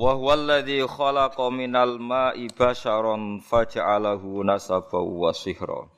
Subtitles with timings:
[0.00, 5.92] Wa huwa alladhi khalaqa minal ma'i basharan faj'alahu nasaban wa sihra.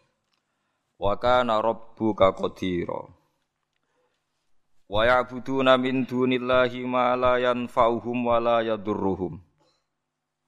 [0.98, 2.98] Wa kana rabbuka qadira.
[4.90, 9.38] Wa ya'buduna min dunillahi ma la yanfa'uhum wa la yadurruhum.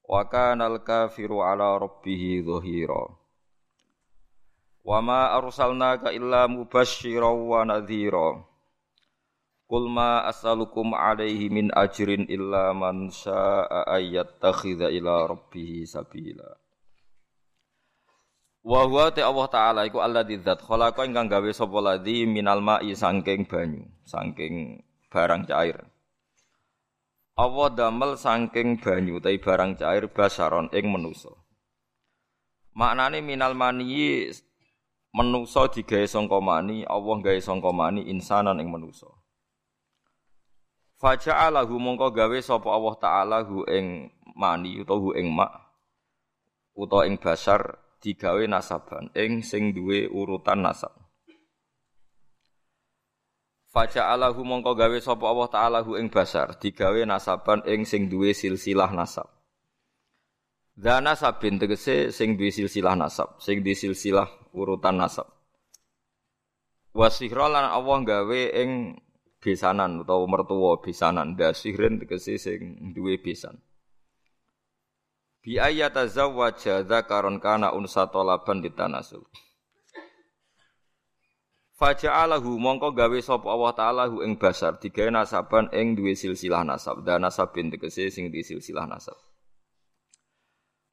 [0.03, 3.07] Wa kana al-kafiru ala rabbih dhahira.
[4.83, 8.35] Wa ma arsalnaka illa mubasysyiran wa nadhira.
[9.65, 16.61] Qul ma as'alukum alaihi min ajrin illa man syaa'a ayyattakhidha ila rabbih sabila.
[18.65, 22.93] Wa huwa ta Allah taala iku alladzi dzat khalaqa ingkang gawe sapa ladzi minal ma'i
[22.93, 25.81] saking banyu, saking barang cair.
[27.37, 31.33] Allah damel saking banyu tai barang cair basaron ing manusa.
[32.77, 34.29] Maknane minal mani
[35.13, 39.09] manusa digawe sangka mani, Allah gawe sangka mani insanan ing manusa.
[41.05, 44.09] Faja'alahu mongko gawe sapa Allah taala hu ing
[44.41, 45.53] mani utawa hu ing mak
[46.73, 50.97] utawa ing basar digawe nasaban ing sing duwe urutan nasab.
[53.69, 58.89] Faja'alahu mongko gawe sapa Allah taala hu ing basar digawe nasaban ing sing duwe silsilah
[58.97, 59.29] nasab.
[60.73, 65.29] Dana sabin tegese sing duwe silsilah nasab, sing duwe silsilah urutan nasab.
[66.97, 69.04] Wasihra lan Allah gawe ing
[69.45, 71.37] besanan utawa mertua besanan.
[71.37, 73.61] Dasihren tegese sing duwe besan.
[75.45, 79.29] Bi ayata zawwaja dzakaron kana unsa talaban ditanasul
[81.77, 84.81] Faja'alahu mongko gawe sapa Allah taala hu ing basar.
[84.81, 87.05] Digawe nasaban ing duwe silsilah nasab.
[87.05, 89.19] Dan nasabin tegese sing di silsilah nasab.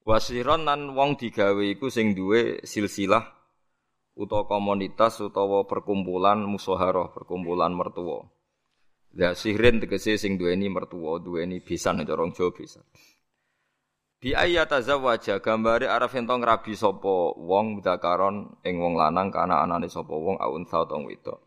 [0.03, 3.23] Wasiron nan wong digawe iku sing duwe silsilah
[4.17, 8.27] utawa komunitas utawa perkumpulan musoharoh perkumpulan mertua
[9.11, 12.83] Ya sihrin tegese sing duweni mertua, duweni bisan cara Jawa bisan.
[14.21, 19.89] Bi ayata zawaja gambare arep ento ngrabi sapa wong dakaron ing wong lanang kana anane
[19.89, 21.41] sapa wong aun utawa wedok.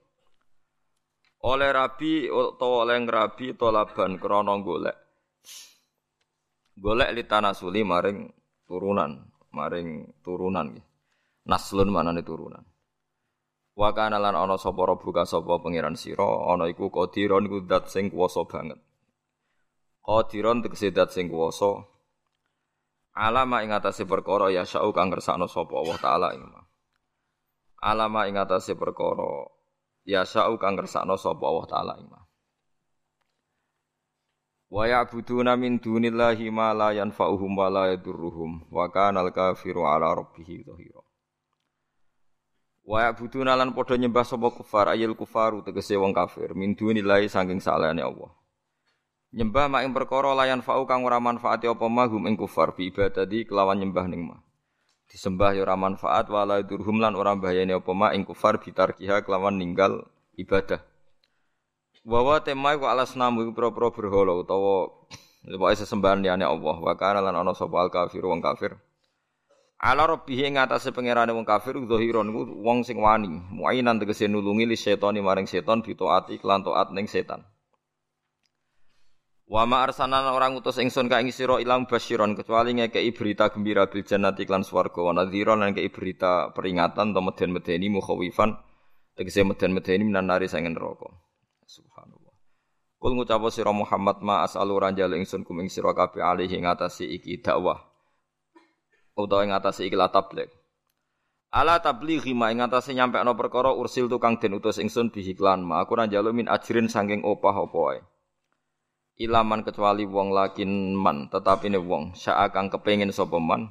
[1.47, 4.97] Oleh rabi utawa oleh ngrabi tolaban krana golek.
[6.75, 8.27] Golek litanasuli maring
[8.67, 9.23] turunan,
[9.55, 10.87] maring turunan nggih.
[11.47, 12.74] Naslun manane turunan.
[13.75, 18.07] Wa kana lan ana sapa rabbuka sapa pangeran sira ana iku qadiron iku zat sing
[18.07, 18.79] kuwasa banget.
[19.99, 21.83] Qadiron tegese zat sing kuwasa.
[23.15, 26.63] Alama ing atase perkara ya syau kang ngersakno sapa Allah taala ing ma.
[27.83, 29.51] Alama ing atase perkara
[30.07, 32.23] ya syau kang ngersakno sapa Allah taala ing ma.
[34.75, 40.67] Wa ya'buduna min dunillahi ma la yanfa'uhum wa la yadurruhum wa kana al-kafiru ala rabbih
[40.67, 41.04] dhahira.
[42.85, 47.57] Wa ya'buduna lan padha nyembah sapa kufar ayil kufaru tegese wong kafir min dunillahi saking
[47.57, 48.29] salehane Allah.
[49.35, 53.49] Nyembah mak ing perkara layan fa'u kang ora manfaati apa mahum ing kufar bi ibadati
[53.49, 54.39] kelawan nyembah ning mah.
[55.09, 59.57] Disembah ya ora manfaat wala durhum lan ora bahayane apa mak ing kufar bitarkiha kelawan
[59.57, 60.05] ninggal
[60.37, 60.79] ibadah.
[62.05, 64.93] Wa tema iku alas namu pro-pro berhala utawa
[65.41, 68.77] pokoke sesembahan liyane Allah wa kana lan ana sapa al kafir wong kafir.
[69.85, 72.33] Ala rabbih ing atase pangerane wong kafir zahiron
[72.65, 77.45] wong sing wani, muainan tegese nulungi li setani maring setan bitaati lan taat ning setan.
[79.45, 84.01] Wa ma orang utus ingsun ka ing sira ilang basyiron kecuali ngekeki berita gembira bil
[84.01, 88.57] jannati lan swarga wa nadhiran lan ngekeki berita peringatan to meden-medeni mukhawifan
[89.13, 91.13] tegese meden-medeni minan nari sangen neraka.
[91.69, 92.33] Subhanallah.
[92.97, 97.05] Kul ngucap sira Muhammad ma as'alu ranjal ingsun kum ing sira kabeh alih ing atase
[97.05, 97.94] iki dakwah
[99.15, 100.51] utawa ing atase iki la tabligh.
[101.55, 105.87] Ala tablighi ma ing atase nyampekno perkara ursil tukang den utus ingsun bihiklan ma.
[105.87, 108.03] Aku ora njaluk min ajrin saking opah apa.
[109.15, 112.19] Ilaman kecuali wong lakin man tetapi ne wong.
[112.19, 113.71] Syaa kang kepengin sapa man.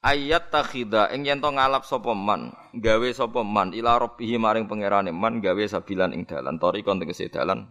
[0.00, 5.60] Ayat takhida ing yen ngalap sapa man gawe sapa man ila maring pangerane man gawe
[5.68, 6.56] sabilan ing dalan.
[6.56, 7.68] Tori kon tegese dalan.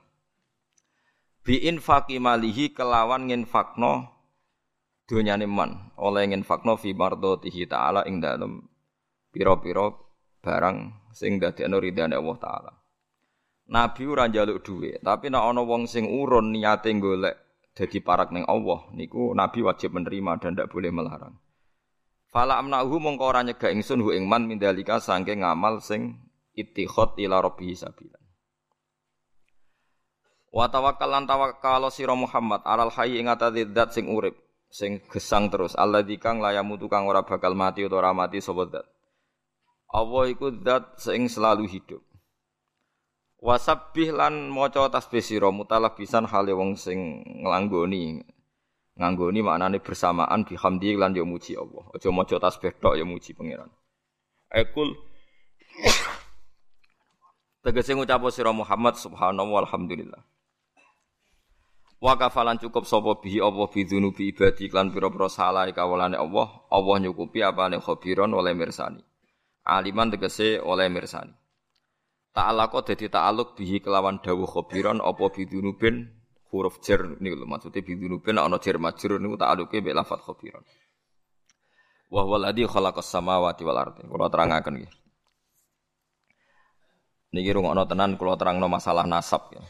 [1.41, 4.18] Bi infaqi malihi kelawan nginfakno
[5.09, 8.61] dunyane man oleh nginfakno fi mardhatihi taala ing dalem
[9.33, 9.89] pira-pira
[10.45, 12.71] barang sing dadekno ridane Allah taala
[13.69, 17.37] Nabi ora njaluk dhuwit, tapi nek ana wong sing urun niate golek
[17.77, 21.37] dadi parak ning Allah, niku Nabi wajib menerima dan tidak boleh melarang.
[22.33, 26.17] Fala amnahu mongko ora nyegah ingsun hu ing man mindalika saking ngamal sing
[26.57, 28.23] ittikhad ila rabbihi sabilan.
[30.49, 34.33] Wa tawakkal lan tawakkal sira Muhammad alal hayy ing atase zat sing urip,
[34.69, 38.85] sing gesang terus, alladzi kang layamu tukang ora bakal mati utawa ora mati sapa zat.
[39.89, 42.01] Allah iku zat sing selalu hidup.
[43.39, 48.21] Wasabbih lan maca tasbih sira mutalabisan hale wong sing nglanggoni.
[48.99, 51.87] Nganggoni maknane bersamaan bihamdi lan yo muji Allah.
[51.95, 53.71] Aja maca tasbih tok yo muji pangeran.
[54.51, 54.91] Ekul
[57.59, 60.23] Tegese ngucap sira Muhammad subhanahu walhamdulillah.
[61.99, 66.95] Wa kafalan cukup sapa bihi Allah bi dzunubi ibadi lan pira-pira salah kawulane Allah, Allah
[67.03, 69.03] nyukupi apane khabiron oleh mirsani.
[69.67, 71.35] Aliman tegese oleh mirsani.
[72.31, 76.07] Ta'alaqo dadi ta'aluk bihi kelawan dawuh khabiran apa bidunubin
[76.55, 80.63] huruf jar niku lho maksude bidunubin ana jar majrur niku ta'aluke mek lafat khabiran.
[82.07, 84.07] Wa huwa alladzi khalaqas samawati wal ardi.
[84.07, 84.93] Kula terangaken nggih.
[87.35, 89.61] Niki rungokno tenan kula terangno masalah nasab ya.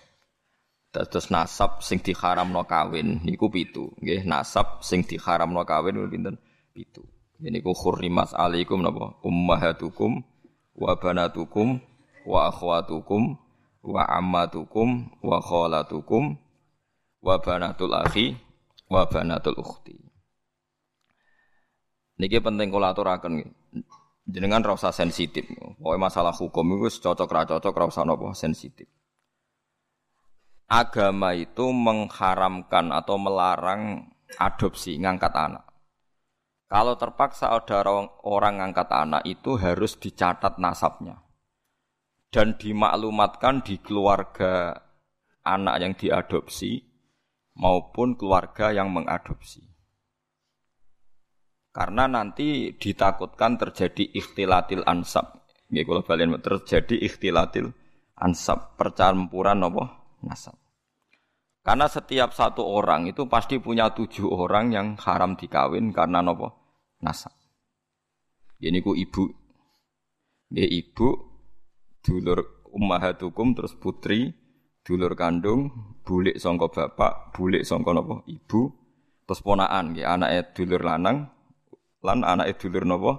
[0.90, 4.26] Dados nasab sing diharamno kawin niku pitu, nggih.
[4.26, 6.36] Nasab sing diharamno kawin niku pinten?
[6.74, 7.06] Pitu.
[7.40, 9.22] Niku khurrimas alaikum napa?
[9.22, 10.26] Ummahatukum
[10.74, 11.78] wa banatukum
[12.26, 13.38] wa akhwatukum
[13.86, 16.36] wa ammatukum wa khalatukum
[17.24, 18.36] wa banatul akhi
[18.90, 19.96] wa banatul ukhti.
[22.20, 23.46] Niki penting kula aturaken
[24.28, 25.48] jenengan ra usah sensitif.
[25.80, 28.90] Pokoke masalah hukum iku cocok ra cocok ra usah napa sensitif.
[30.70, 35.66] Agama itu mengharamkan atau melarang adopsi ngangkat anak.
[36.70, 37.82] Kalau terpaksa ada
[38.22, 41.26] orang, ngangkat anak itu harus dicatat nasabnya
[42.30, 44.78] dan dimaklumatkan di keluarga
[45.42, 46.78] anak yang diadopsi
[47.58, 49.66] maupun keluarga yang mengadopsi.
[51.74, 55.50] Karena nanti ditakutkan terjadi ikhtilatil ansab.
[55.74, 56.06] Nggih kula
[56.38, 57.74] terjadi ikhtilatil
[58.14, 59.99] ansab, percampuran apa?
[60.26, 60.56] Nasab.
[61.60, 66.56] Karena setiap satu orang itu pasti punya tujuh orang yang haram dikawin karena nopo
[67.04, 67.36] nasab.
[68.60, 69.24] Ini ku ibu,
[70.52, 71.08] dia ibu
[72.04, 74.34] dulur ummahatukum terus putri,
[74.84, 75.72] dulur kandung,
[76.04, 78.72] bulik sangka bapak, bulik sangka napa ibu,
[79.24, 81.30] terus ponaan nggih anake dulur lanang
[82.02, 83.12] lan anake dulur napa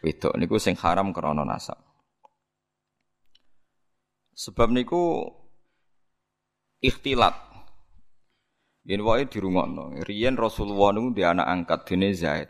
[0.00, 1.76] wedok niku sing haram krana nasab.
[4.32, 5.28] Sebab niku
[6.80, 7.36] ikhtilat.
[8.88, 10.02] Yen wae dirungokno.
[10.08, 12.48] Riyen Rasulullah niku di anak angkat dene Zaid.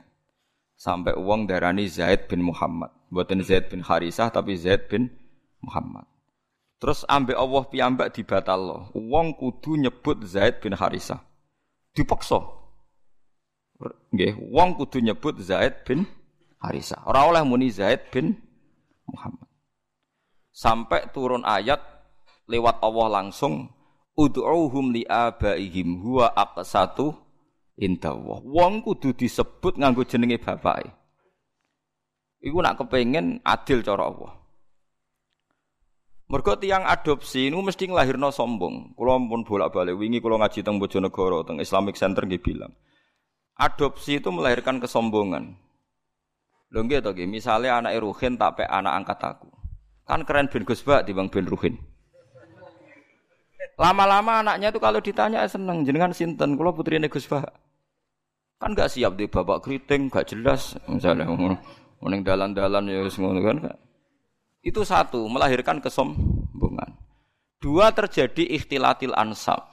[0.79, 2.89] Sampai uang darani Zaid bin Muhammad.
[3.11, 5.11] Buatan Zaid bin Harisah tapi Zaid bin
[5.61, 6.07] Muhammad.
[6.81, 11.21] Terus ambek Allah piyambak dibatal Wong kudu nyebut Zaid bin Harisah.
[11.93, 12.41] Dipaksa.
[14.15, 16.09] Nggih, wong kudu nyebut Zaid bin
[16.63, 17.05] Harisah.
[17.05, 18.39] Ora oleh muni Zaid bin
[19.05, 19.49] Muhammad.
[20.55, 21.81] Sampai turun ayat
[22.49, 23.69] lewat Allah langsung
[24.21, 27.17] ud'uhum li abaihim huwa aqsatu
[27.81, 28.45] indallah.
[28.45, 30.93] Wong kudu disebut nganggo jenenge bapake.
[32.41, 34.33] Iku nak kepengen adil cara Allah.
[36.31, 38.95] Mergo tiang adopsi ini mesti nglahirno sombong.
[38.95, 42.71] Kulo pun bolak-balik wingi kulo ngaji teng Bojonegoro, teng Islamic Center nggih bilang.
[43.59, 45.59] Adopsi itu melahirkan kesombongan.
[46.71, 49.51] Lho nggih to nggih, misale anak Ruhin tak pe anak angkat aku.
[50.07, 51.90] Kan keren ben Gus Bak bang ben Ruhin.
[53.81, 57.49] Lama-lama anaknya itu kalau ditanya seneng jenengan sinten, kulo putrine Gus Bak.
[58.61, 61.25] Kan gak siap di babak keriting, gak jelas misalnya
[62.05, 63.57] mending dalan-dalan ya ngono kan.
[64.61, 66.93] Itu satu, melahirkan kesombongan.
[67.57, 69.65] Dua, terjadi ikhtilatil ansab.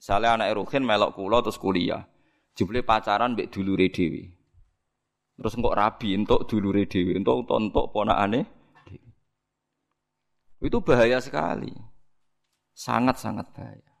[0.00, 2.08] Misalnya anak Eruhin melok kulo terus kuliah.
[2.56, 4.24] Jumlah pacaran mbek dulure dhewe.
[5.36, 8.44] Terus kok rabi untuk dulure dhewe, untuk untuk ponakane
[10.64, 11.91] Itu bahaya sekali.
[12.72, 13.92] Sangat-sangat bahaya.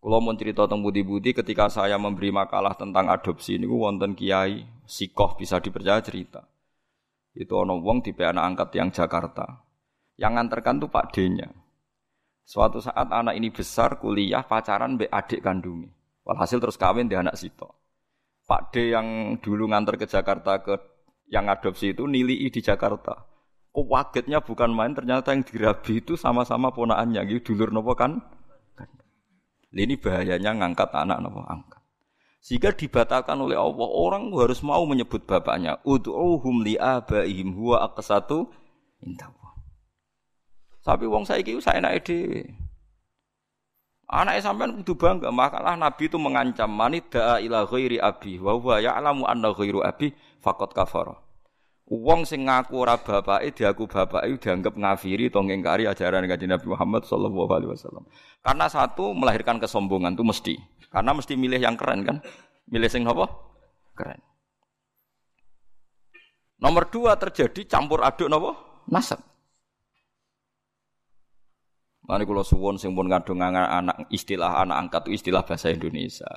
[0.00, 5.36] Kalau mau cerita tentang budi-budi ketika saya memberi makalah tentang adopsi ini wonten kiai sikoh
[5.36, 6.40] bisa dipercaya cerita.
[7.36, 9.60] Itu ono wong di anak angkat yang Jakarta.
[10.16, 11.48] Yang nganterkan tuh Pak D-nya.
[12.48, 15.92] Suatu saat anak ini besar kuliah pacaran be adik kandungnya.
[16.24, 17.76] Walhasil terus kawin di anak Sito.
[18.48, 20.74] Pak D yang dulu nganter ke Jakarta ke
[21.30, 23.22] yang adopsi itu nilai di Jakarta.
[23.70, 28.18] Kok wagetnya bukan main ternyata yang dirabi itu sama-sama ponaannya gitu dulur nopo kan?
[29.70, 31.78] Ini bahayanya ngangkat anak nopo angkat.
[32.42, 33.86] Sehingga dibatalkan oleh Allah.
[33.86, 35.78] Orang harus mau menyebut bapaknya.
[35.86, 38.50] Ud'uhum li abaihim huwa aqsatu
[39.04, 39.54] indallah.
[40.80, 42.50] Tapi wong saiki saya naik dhewe.
[44.10, 49.22] Anak sampean kudu bangga, makalah Nabi itu mengancam manida ila ghairi abi wa huwa ya'lamu
[49.22, 50.10] anna ghairu abi
[50.42, 51.14] faqad kafara.
[51.90, 57.02] Wong sing ngaku ora bapake diaku bapake dianggap ngafiri atau ngingkari ajaran Kanjeng Nabi Muhammad
[57.02, 58.06] sallallahu alaihi wasallam.
[58.46, 60.54] Karena satu melahirkan kesombongan itu mesti.
[60.86, 62.22] Karena mesti milih yang keren kan?
[62.70, 63.26] Milih sing apa?
[63.98, 64.22] Keren.
[66.62, 68.54] Nomor dua terjadi campur aduk napa?
[68.86, 69.18] Nasab.
[72.06, 76.30] Mari kalau suwon sing pun ngadung anak istilah anak angkat itu istilah bahasa Indonesia.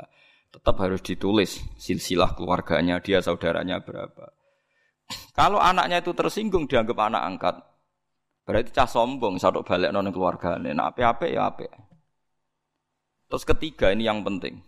[0.50, 4.34] Tetap harus ditulis silsilah keluarganya, dia saudaranya berapa.
[5.34, 7.56] Kalau anaknya itu tersinggung dianggap anak angkat,
[8.46, 10.72] berarti cah sombong satu balik non keluarganya.
[10.78, 11.66] Nah apa-apa ya apa.
[13.34, 14.62] Terus ketiga ini yang penting.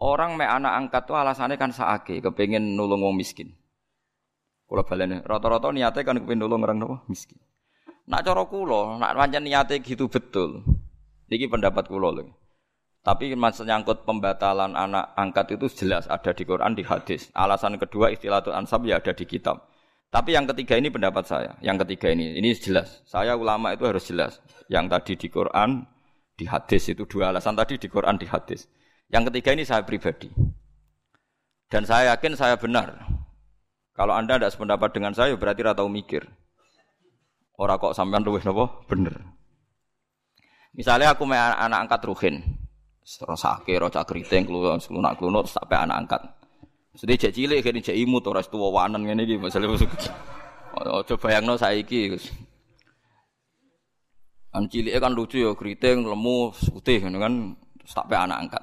[0.00, 3.52] Orang me anak angkat tuh alasannya kan saake, kepengen nulung wong miskin.
[4.64, 7.36] Kalau balene rata-rata niatnya kan kepengen nulung orang nopo miskin.
[8.06, 10.62] Nak cara kula, nak pancen niate gitu betul.
[11.26, 12.39] Iki pendapat kula lho.
[13.00, 17.32] Tapi maksud nyangkut pembatalan anak angkat itu jelas ada di Quran di hadis.
[17.32, 19.64] Alasan kedua istilah itu ansab ya ada di kitab.
[20.12, 21.56] Tapi yang ketiga ini pendapat saya.
[21.64, 23.00] Yang ketiga ini ini jelas.
[23.08, 24.44] Saya ulama itu harus jelas.
[24.68, 25.70] Yang tadi di Quran
[26.36, 28.68] di hadis itu dua alasan tadi di Quran di hadis.
[29.08, 30.28] Yang ketiga ini saya pribadi.
[31.72, 33.00] Dan saya yakin saya benar.
[33.96, 36.28] Kalau Anda tidak sependapat dengan saya berarti ratau mikir.
[37.56, 38.84] Ora kok sampean luwih napa?
[38.88, 39.14] Bener.
[40.76, 42.59] Misalnya aku anak angkat Ruhin.
[43.00, 46.22] Terus sakit, roca keriting, keluar, nak keluar, sampai anak angkat.
[46.94, 49.48] Sedih cek cilik, kini cek imut, orang tua wanan ini gitu.
[50.80, 52.14] Coba yang no saiki.
[54.50, 57.54] Kan cilik kan lucu ya, keriting, lemu, putih, kan,
[57.86, 58.62] sampai anak angkat.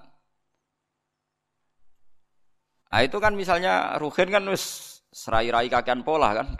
[2.88, 6.56] Nah itu kan misalnya Ruhin kan wis serai-rai kakian pola kan.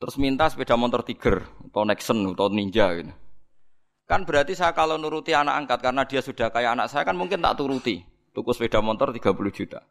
[0.00, 3.12] Terus minta sepeda motor Tiger atau Nexon atau Ninja gitu.
[4.10, 7.38] Kan berarti saya kalau nuruti anak angkat karena dia sudah kayak anak saya kan mungkin
[7.38, 8.02] tak turuti.
[8.34, 9.22] Tuku sepeda motor 30
[9.54, 9.86] juta.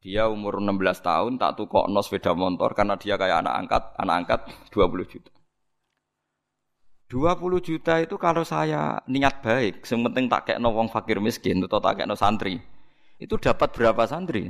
[0.00, 4.16] Dia umur 16 tahun tak tukok no sepeda motor karena dia kayak anak angkat, anak
[4.24, 4.40] angkat
[4.72, 5.32] 20 juta.
[7.12, 12.00] 20 juta itu kalau saya niat baik, sementing tak kayak wong fakir miskin atau tak
[12.00, 12.56] kayak santri,
[13.20, 14.48] itu dapat berapa santri?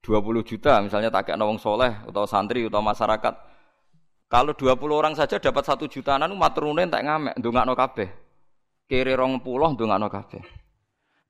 [0.00, 3.51] 20 juta misalnya tak kayak nawang soleh atau santri atau masyarakat.
[4.32, 8.08] Kalau 20 orang saja dapat satu juta anu maturunen tak ngamek no kabeh.
[8.88, 10.40] Kiri rong puluh no kabeh.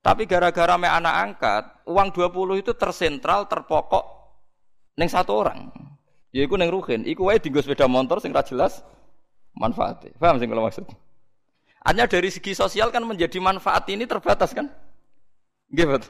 [0.03, 4.07] Tapi gara-gara me anak angkat, uang 20 itu tersentral, terpokok
[4.99, 5.71] neng satu orang.
[6.31, 8.87] Ya iku neng ruhin, iku wae dienggo sepeda motor sing ra jelas
[9.59, 10.15] manfaatnya.
[10.23, 10.87] Paham sing kalau maksud?
[11.83, 14.71] Hanya dari segi sosial kan menjadi manfaat ini terbatas kan?
[15.75, 16.07] Gitu.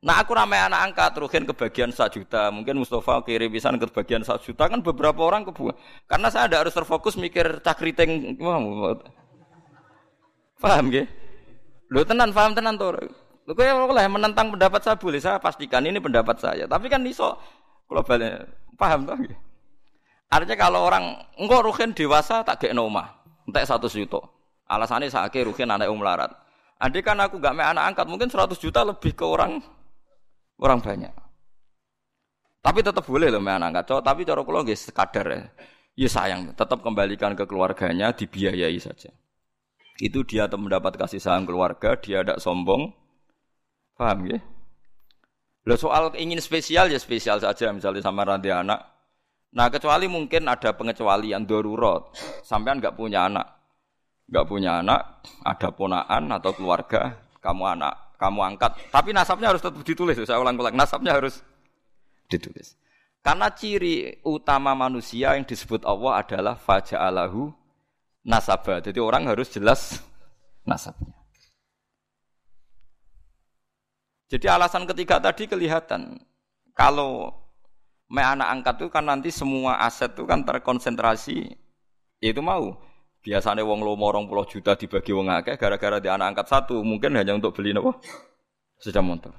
[0.00, 4.48] Nah aku ramai anak angkat rugen kebagian satu juta, mungkin Mustafa kirim pisan kebagian satu
[4.48, 5.76] juta kan beberapa orang kebuang.
[6.08, 8.32] Karena saya ada harus terfokus mikir cakriteng,
[10.56, 11.04] paham gak?
[11.92, 12.96] Lo tenan, paham tenan tuh.
[13.44, 16.64] Lo kayak boleh menentang pendapat saya boleh, saya pastikan ini pendapat saya.
[16.64, 17.36] Tapi kan iso
[17.84, 18.48] globalnya,
[18.80, 19.20] paham tuh?
[20.32, 24.24] Artinya kalau orang enggak rugen dewasa tak kayak noma, entek satu juta.
[24.64, 26.32] Alasannya saya rugen anak umlarat.
[26.80, 29.60] Andai kan aku gak main anak angkat, mungkin 100 juta lebih ke orang
[30.60, 31.14] orang banyak.
[32.60, 35.42] Tapi tetap boleh loh main cowok, tapi cara kula nggih sekadar ya.
[35.96, 39.10] Ya sayang, tetap kembalikan ke keluarganya, dibiayai saja.
[39.96, 42.92] Itu dia mendapat kasih sayang keluarga, dia tidak sombong.
[43.96, 44.38] Paham ya?
[45.64, 48.80] Lo soal ingin spesial ya spesial saja, misalnya sama ranti anak.
[49.56, 52.12] Nah kecuali mungkin ada pengecualian darurat,
[52.44, 53.60] sampean nggak punya anak,
[54.30, 58.76] nggak punya anak, ada ponaan atau keluarga, kamu anak kamu angkat.
[58.92, 60.20] Tapi nasabnya harus tetap ditulis.
[60.28, 61.40] Saya ulang-ulang, nasabnya harus
[62.28, 62.76] ditulis.
[63.24, 67.48] Karena ciri utama manusia yang disebut Allah adalah faja'alahu
[68.28, 68.84] nasabah.
[68.84, 70.04] Jadi orang harus jelas
[70.68, 71.16] nasabnya.
[74.28, 76.20] Jadi alasan ketiga tadi kelihatan.
[76.76, 77.34] Kalau
[78.12, 81.56] me anak angkat itu kan nanti semua aset itu kan terkonsentrasi.
[82.20, 82.76] Itu mau
[83.20, 87.20] Biasanya wong lomo orang puluh juta dibagi wong akeh gara-gara di anak angkat satu mungkin
[87.20, 88.00] hanya untuk beli nopo
[88.80, 89.36] sepeda motor.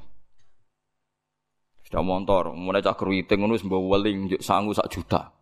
[1.82, 5.34] Sepeda motor, mulai cak keriting ngono sembawa weling sanggup sak juta.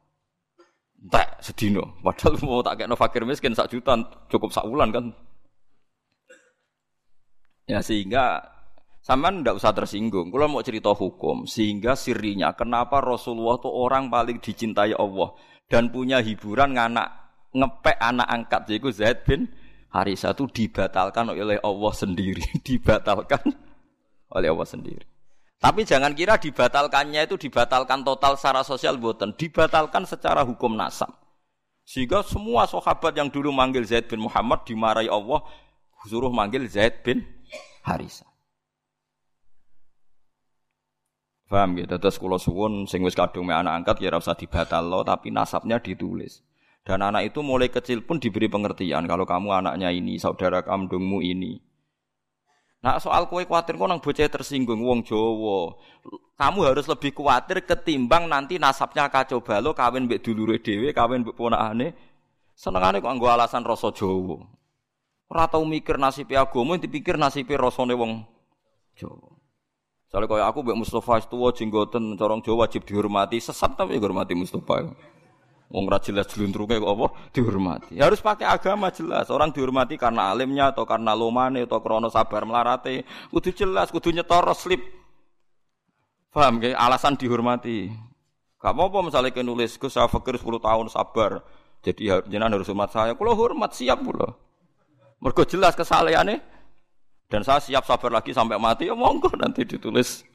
[0.99, 3.99] Tak sedino, padahal mau tak kayak fakir miskin sak juta
[4.31, 5.05] cukup sak bulan kan.
[7.67, 8.39] Ya sehingga
[8.99, 10.27] Sampean ndak usah tersinggung.
[10.27, 15.33] Kalau mau cerita hukum, sehingga sirinya kenapa Rasulullah itu orang paling dicintai Allah
[15.71, 19.49] dan punya hiburan nganak ngepek anak angkat yaitu Zaid bin
[19.89, 23.41] Harisa itu dibatalkan oleh Allah sendiri, dibatalkan
[24.29, 25.05] oleh Allah sendiri.
[25.59, 31.11] Tapi jangan kira dibatalkannya itu dibatalkan total secara sosial buatan, dibatalkan secara hukum nasab.
[31.83, 35.41] Sehingga semua sahabat yang dulu manggil Zaid bin Muhammad dimarahi Allah,
[36.07, 37.25] suruh manggil Zaid bin
[37.83, 38.29] Harisa.
[41.49, 41.97] Paham gitu.
[41.97, 46.45] Terus kula suwun sing wis kadung anak angkat ya ora usah dibatalno tapi nasabnya ditulis.
[46.89, 51.61] Dan anak itu mulai kecil pun diberi pengertian kalau kamu anaknya ini, saudara kandungmu ini.
[52.81, 55.77] Nah soal kue khawatir kok nang bocah tersinggung wong Jawa.
[56.33, 61.37] Kamu harus lebih khawatir ketimbang nanti nasabnya kacau balo kawin mbek dulure dhewe, kawin mbek
[61.37, 61.93] ponakane.
[62.57, 64.41] Senengane kok nggo alasan rasa Jawa.
[65.29, 68.25] Ora tau mikir nasib agama, dipikir nasib rasane wong
[68.97, 69.37] Jawa.
[70.09, 74.89] Soalnya kaya aku mbek Mustafa tuwa jenggoten corong Jawa wajib dihormati, sesat tapi dihormati Mustafa.
[75.69, 78.01] Wong ra jelas jluntrunge kok apa dihormati.
[78.01, 79.29] Harus pakai agama jelas.
[79.29, 83.05] Orang dihormati karena alimnya atau karena lomane atau krono sabar melarate.
[83.29, 84.81] Kudu jelas, kudu nyetor slip.
[86.33, 86.73] Paham gak?
[86.73, 87.85] Alasan dihormati.
[88.57, 91.45] Gak mau apa misalnya ke nulis, ke saya fakir 10 tahun sabar.
[91.85, 93.13] Jadi jenengan harus hormat saya.
[93.13, 94.35] Kalau hormat siap pula.
[95.21, 96.41] Mergo jelas kesalehannya.
[97.29, 98.89] Dan saya siap sabar lagi sampai mati.
[98.89, 100.25] Ya monggo nanti ditulis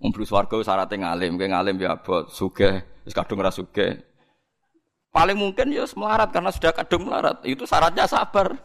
[0.00, 2.80] Umbru swarga syaratnya ngalim, kayak ngalim ya abot, suge,
[3.12, 4.00] kadung ora suge.
[5.12, 7.42] Paling mungkin ya melarat karena sudah kadung melarat.
[7.44, 8.56] Itu syaratnya sabar.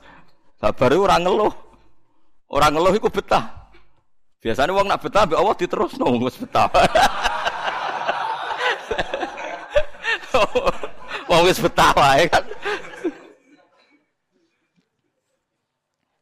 [0.56, 1.52] Sabar itu orang ngeluh.
[2.48, 3.68] Orang ngeluh itu betah.
[4.40, 6.70] Biasanya uang nak betah, be Allah diterus wis betah.
[11.30, 12.46] Wong wis betah wae kan.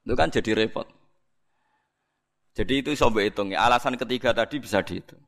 [0.08, 0.88] Itu kan jadi repot.
[2.54, 3.66] Jadi itu coba hitung ya.
[3.66, 5.22] Alasan ketiga tadi bisa dihitung.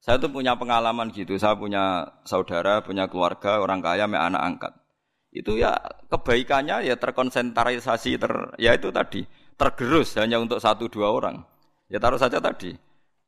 [0.00, 1.34] Saya tuh punya pengalaman gitu.
[1.36, 4.72] Saya punya saudara, punya keluarga, orang kaya, me anak angkat.
[5.30, 5.78] Itu ya
[6.10, 9.22] kebaikannya ya terkonsentrasi ter, ya itu tadi
[9.54, 11.44] tergerus hanya untuk satu dua orang.
[11.86, 12.74] Ya taruh saja tadi.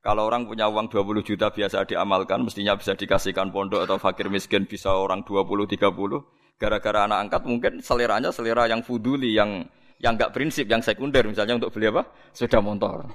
[0.03, 4.67] Kalau orang punya uang 20 juta biasa diamalkan, mestinya bisa dikasihkan pondok atau fakir miskin
[4.67, 6.59] bisa orang 20 30.
[6.59, 9.63] Gara-gara anak angkat mungkin seleranya selera yang fuduli, yang
[10.03, 12.11] yang enggak prinsip, yang sekunder misalnya untuk beli apa?
[12.35, 13.07] Sepeda motor.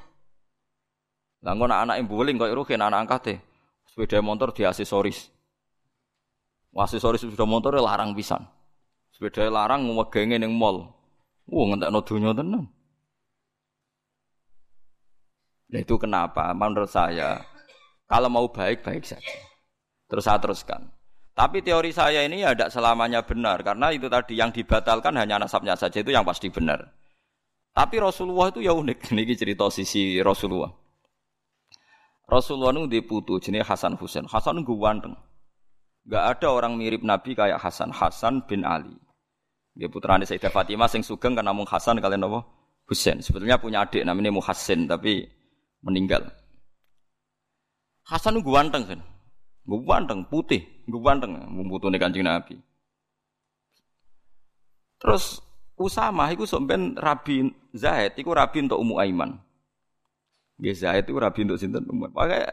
[1.48, 3.40] Lah ngono anak yang bowling kok rugen anak angkate.
[3.88, 5.32] Sepeda motor di aksesoris.
[6.76, 8.44] Aksesoris sepeda motor larang pisan.
[9.16, 10.92] Sepeda larang ngegenge ning mall.
[11.48, 12.68] Wah ngentekno donya tenan.
[15.72, 16.52] Nah itu kenapa?
[16.52, 17.40] Menurut saya,
[18.12, 19.40] kalau mau baik baik saja.
[20.12, 20.92] Terus saya teruskan.
[21.32, 25.80] Tapi teori saya ini ya tidak selamanya benar karena itu tadi yang dibatalkan hanya nasabnya
[25.80, 26.92] saja itu yang pasti benar.
[27.72, 29.06] Tapi Rasulullah itu ya unik.
[29.14, 30.87] Ini cerita sisi Rasulullah.
[32.28, 34.28] Rasulullah itu di putu jenis Hasan Husain.
[34.28, 35.16] Hasan itu ganteng.
[36.08, 37.96] Gak ada orang mirip Nabi kayak Hasan.
[37.96, 38.92] Hasan bin Ali.
[39.78, 42.44] Dia putra Sayyidah Fatimah sing sugeng kan namun Hasan kalian apa?
[42.88, 43.24] Husain.
[43.24, 45.24] Sebetulnya punya adik namanya Muhassin tapi
[45.84, 46.28] meninggal.
[48.08, 49.00] Hasan itu ganteng kan.
[49.68, 52.56] Ganteng, putih, ganteng, nih kancing Nabi.
[54.96, 55.44] Terus
[55.76, 59.38] Usama itu sampean Rabi Zaid, itu Rabi untuk Ummu Aiman.
[60.58, 62.10] Nggih Zaid itu rabi untuk sinten umum.
[62.10, 62.50] Pakai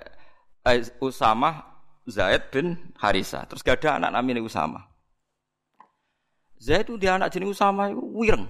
[0.69, 1.65] eh, Usama
[2.05, 3.49] Zaid bin Harisa.
[3.49, 4.85] Terus gak ada anak namanya Usama.
[6.61, 8.45] Zaid itu dia anak jenis Usama itu wireng.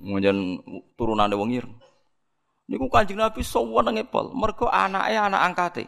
[0.00, 0.64] Mungkin
[0.96, 1.76] turunan wong ireng.
[2.72, 4.32] Niku Kanjeng Nabi saweneng epol.
[4.32, 5.84] Mergo anaknya anak angkate.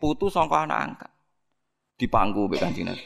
[0.00, 1.10] Putu sangka anak angkat.
[2.00, 3.04] Dipangku mbek Kanjeng Nabi.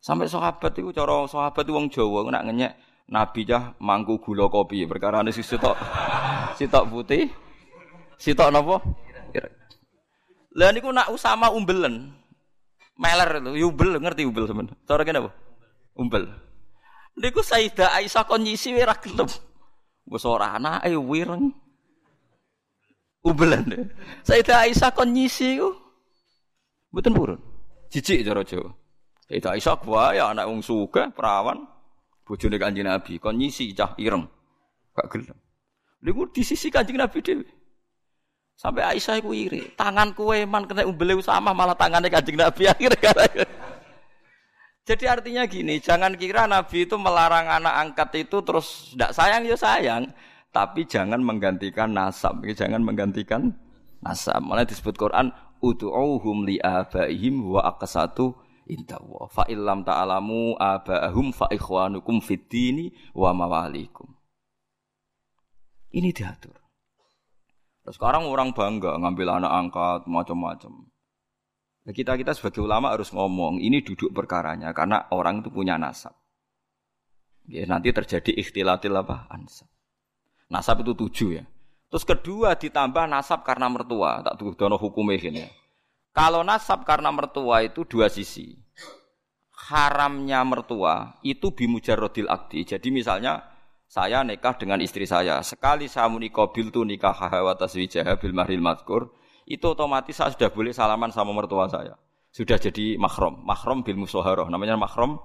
[0.00, 2.72] Sampai sahabat itu cara sahabat wong Jawa nak ngenyek
[3.10, 5.74] Nabi jah mangku gula kopi perkara ini sitok
[6.58, 7.30] sitok putih
[8.16, 8.80] Sitok napa?
[10.56, 12.16] Lah niku nak Usama umbelen.
[12.96, 14.72] Meler itu, umbel ngerti umbel sampean.
[14.88, 15.30] Cara kene apa?
[16.00, 16.32] Umbel.
[17.20, 19.28] Niku Sayyidah Aisyah kon nyisi ora gelem.
[20.08, 21.52] Wis ora anake wireng.
[23.20, 23.92] Umbelen.
[24.24, 25.76] Sayyidah Aisyah kon nyisi ku.
[26.92, 27.40] Mboten purun.
[27.92, 28.72] Jijik cara Jawa.
[29.28, 31.68] Sayyidah Aisyah kuwi ya anak wong sugih, perawan.
[32.24, 34.24] Bojone Kanjeng Nabi kon nyisi cah ireng.
[34.96, 35.36] Gak gelem.
[36.00, 37.44] Niku di sisi Kanjeng Nabi dhewe.
[38.56, 39.68] Sampai Aisyah iku iri.
[39.76, 43.12] Tangan kue man kena umbele sama malah tangannya Kanjeng Nabi akhirnya.
[44.86, 49.58] Jadi artinya gini, jangan kira Nabi itu melarang anak angkat itu terus tidak sayang ya
[49.58, 50.14] sayang,
[50.54, 53.50] tapi jangan menggantikan nasab, jangan menggantikan
[53.98, 54.38] nasab.
[54.46, 58.38] Malah disebut Quran ud'uhum li abaihim wa aqsatu
[58.70, 59.26] indallah.
[59.26, 64.06] Fa illam ta'lamu abaahum fa ikhwanukum fid dini wa mawalikum.
[65.90, 66.65] Ini diatur.
[67.94, 70.72] Sekarang orang bangga ngambil anak angkat macam-macam.
[71.86, 76.18] Nah, kita kita sebagai ulama harus ngomong ini duduk perkaranya karena orang itu punya nasab.
[77.46, 79.70] Ya, nanti terjadi ikhtilatil apa ansab.
[80.50, 81.44] Nasab itu tujuh ya.
[81.86, 85.46] Terus kedua ditambah nasab karena mertua, tak tuh dono hukumnya gini.
[86.10, 88.58] Kalau nasab karena mertua itu dua sisi.
[89.54, 92.66] Haramnya mertua itu bimujarrodil akdi.
[92.66, 93.55] Jadi misalnya
[93.86, 95.38] saya nikah dengan istri saya.
[95.46, 99.14] Sekali saya muni kobil tuh nikah hawa taswijah bil mahril mazkur,
[99.46, 101.94] itu otomatis saya sudah boleh salaman sama mertua saya.
[102.34, 104.50] Sudah jadi mahram, mahram bil musoharoh.
[104.50, 105.16] Namanya mahram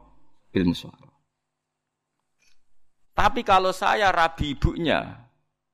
[0.53, 1.11] bil musoharoh.
[3.11, 5.27] Tapi kalau saya rabi ibunya,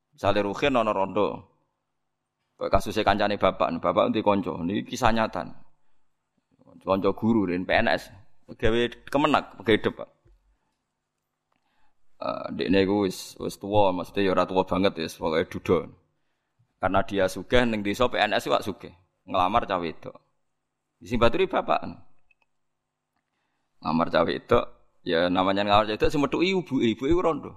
[0.09, 1.27] misalnya Ruhin nono rondo,
[2.57, 5.45] kasusnya kancane bapak, bapak nanti konco, ini kisah nyata.
[6.81, 8.09] Konco guru dan PNS,
[8.49, 10.07] pegawai kemenak, pegawai depan.
[12.17, 15.77] Uh, dekne iku wis wis maksudnya ya ora tuwa banget ya, pokoke duda.
[16.81, 18.93] Karena dia sugih ning desa PNS wak sugih,
[19.25, 20.09] ngelamar cawe itu.
[21.05, 21.85] Sing baturi bapak.
[23.81, 24.59] Ngelamar cawe itu,
[25.05, 27.51] ya namanya ngelamar cawe itu semetu ibu, ibu iku rondo.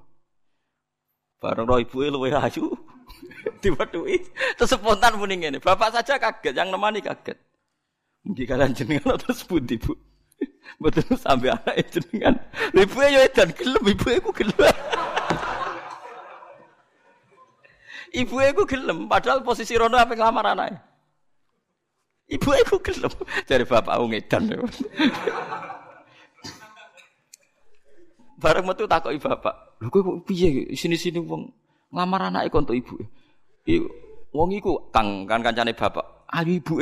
[1.40, 2.68] Bareng roh ibu luwe ayu.
[3.64, 5.58] Diwetuki terus spontan muni ngene.
[5.60, 7.36] Bapak saja kaget, yang nemani kaget.
[8.24, 9.96] Mungkin kalian jenengan terus pundi, Bu?
[10.82, 12.40] Betul sampai anak itu dengan
[12.72, 14.56] ibu ya dan gelem ibu aku gelem.
[18.20, 20.80] ibu aku gelem padahal posisi rono apa ngelamar anaknya.
[22.30, 23.12] Ibu aku gelem
[23.44, 24.42] dari bapak aku ngedan.
[28.40, 29.76] Bareng metu takoki bapak.
[29.84, 31.52] Lho kowe piye sini-sini wong
[31.92, 32.96] ngelamar anake kok untuk ibu.
[34.32, 36.24] Wong iku Kang kan kancane bapak.
[36.32, 36.80] Ayo ibu.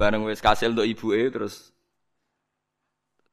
[0.00, 1.76] Bareng wis kasil untuk ibu e terus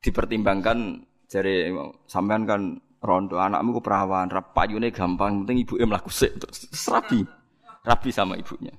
[0.03, 0.99] dipertimbangkan
[1.31, 1.71] jari
[2.11, 7.23] sampean kan rondo anakmu ku perawan, payune gampang, penting ibu e mlaku sik terus rabi.
[7.87, 8.75] Rabi sama ibunya.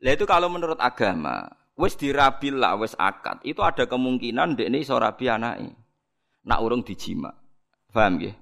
[0.00, 1.44] Lah itu kalau menurut agama,
[1.76, 5.76] wis dirabil lah, wis akad, itu ada kemungkinan dek ini iso rabi anake.
[6.48, 7.36] Nak urung dijima.
[7.92, 8.32] Paham nggih?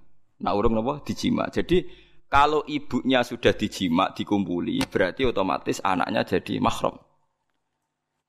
[0.47, 1.03] Nak urung napa?
[1.03, 1.51] Dijima.
[1.51, 1.83] Jadi
[2.31, 7.10] kalau ibunya sudah dijima, dikumpuli, berarti otomatis anaknya jadi mahram.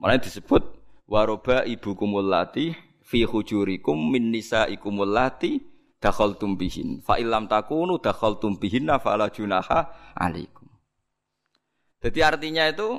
[0.01, 0.65] Malah disebut
[1.05, 2.73] waroba ibu kumulati
[3.05, 5.61] fi hujurikum min nisaikumul lati
[6.01, 10.65] dakhaltum bihin fa illam takunu dakhaltum bihinna fala junaha alaikum.
[12.01, 12.97] Jadi artinya itu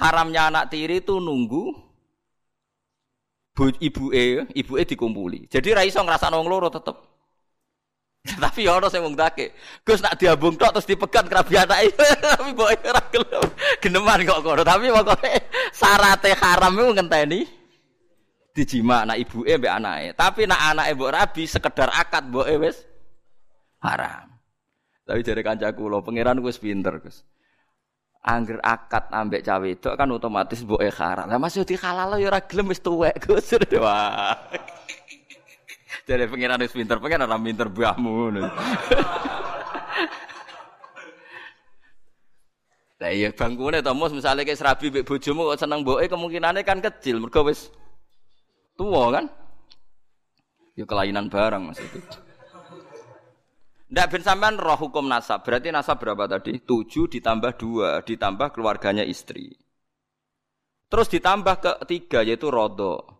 [0.00, 1.76] haramnya anak tiri itu nunggu
[3.76, 5.52] ibu e, ibu e dikumpuli.
[5.52, 6.96] Jadi raiso ngerasa nong loro tetep.
[8.42, 9.54] Tapi ya ono sing wong dake.
[9.86, 11.94] Gus nak diambung tok terus dipegat kerabi anake.
[12.34, 13.48] Tapi mbok ora gelem.
[13.78, 14.62] Geneman kok kono.
[14.66, 15.32] Tapi pokoke
[15.70, 17.40] syarate haram iku ngenteni
[18.56, 20.08] dijima anak ibuke mbek anake.
[20.18, 22.76] Tapi nak anake mbok rabi sekedar akad mboke wis
[23.84, 24.26] haram.
[25.06, 27.22] Tapi jare kancaku lho, pangeran wis pinter, Gus.
[28.26, 31.30] Angger akad ambek cawe itu kan otomatis mboke haram.
[31.30, 33.54] Lah masih dihalal ya ora gelem wis tuwek, Gus.
[33.78, 34.34] Wah.
[36.06, 38.38] Jadi pengiran wis pinter, pengiran ora pinter buahmu.
[42.96, 46.80] Lah iya bangkune to mus misale kayak serabi mbek bojomu kok seneng mboke kemungkinannya kan
[46.80, 47.68] kecil mergo wis
[48.78, 49.28] tuwa kan.
[50.76, 51.98] Ya kelainan barang Mas itu.
[53.88, 55.40] Ndak ben sampean roh hukum nasab.
[55.40, 56.60] Berarti nasab berapa tadi?
[56.60, 59.56] 7 ditambah 2 ditambah keluarganya istri.
[60.86, 63.15] Terus ditambah ketiga yaitu rodo.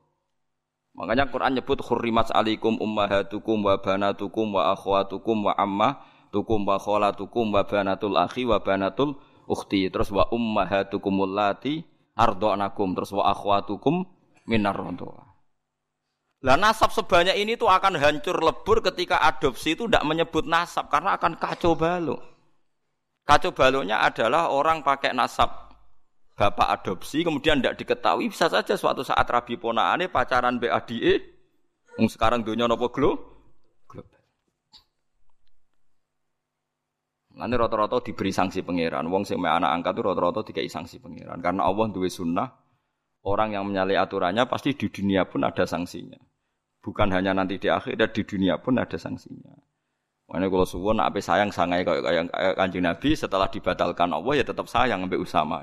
[0.97, 7.63] Makanya Quran nyebut hurrimat alikum ummahatukum wa banatukum wa akhwatukum wa ammatukum wa kholatukum wa
[7.69, 9.93] banatul akhi wa banatul ukhti.
[9.93, 11.85] Terus wa ummahatukumul lati
[12.17, 12.97] ardo'nakum.
[12.97, 14.09] Terus wa akhwatukum
[14.49, 14.81] minar.
[16.41, 21.21] Lah nasab sebanyak ini tuh akan hancur lebur ketika adopsi itu tidak menyebut nasab karena
[21.21, 22.17] akan kacau balau.
[23.27, 25.65] Kacau baloknya adalah orang pakai nasab
[26.37, 31.37] bapak adopsi kemudian tidak diketahui bisa saja suatu saat rabi ponaane pacaran BADE
[31.96, 33.16] yang sekarang dunia nopo glo
[33.88, 34.20] global.
[37.37, 39.09] Nanti rata-rata diberi sanksi pangeran.
[39.09, 41.40] Wong sing anak angkat itu rata-rata dikai sanksi pangeran.
[41.40, 42.49] Karena Allah duwe sunnah,
[43.25, 46.20] orang yang menyalahi aturannya pasti di dunia pun ada sanksinya.
[46.85, 49.53] Bukan hanya nanti di akhirat, di dunia pun ada sanksinya.
[50.27, 55.07] Makanya kalau suwon apa sayang sangai kayak kanjeng Nabi setelah dibatalkan Allah ya tetap sayang
[55.07, 55.59] sampai Usama.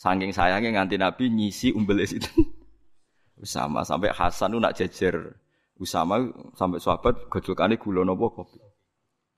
[0.00, 2.24] Saking sayangnya nganti Nabi nyisi umbel itu.
[3.44, 5.36] Usama sampai Hasan nak jejer
[5.76, 6.24] Usama
[6.56, 8.56] sampai sahabat gojolkane gula napa kopi.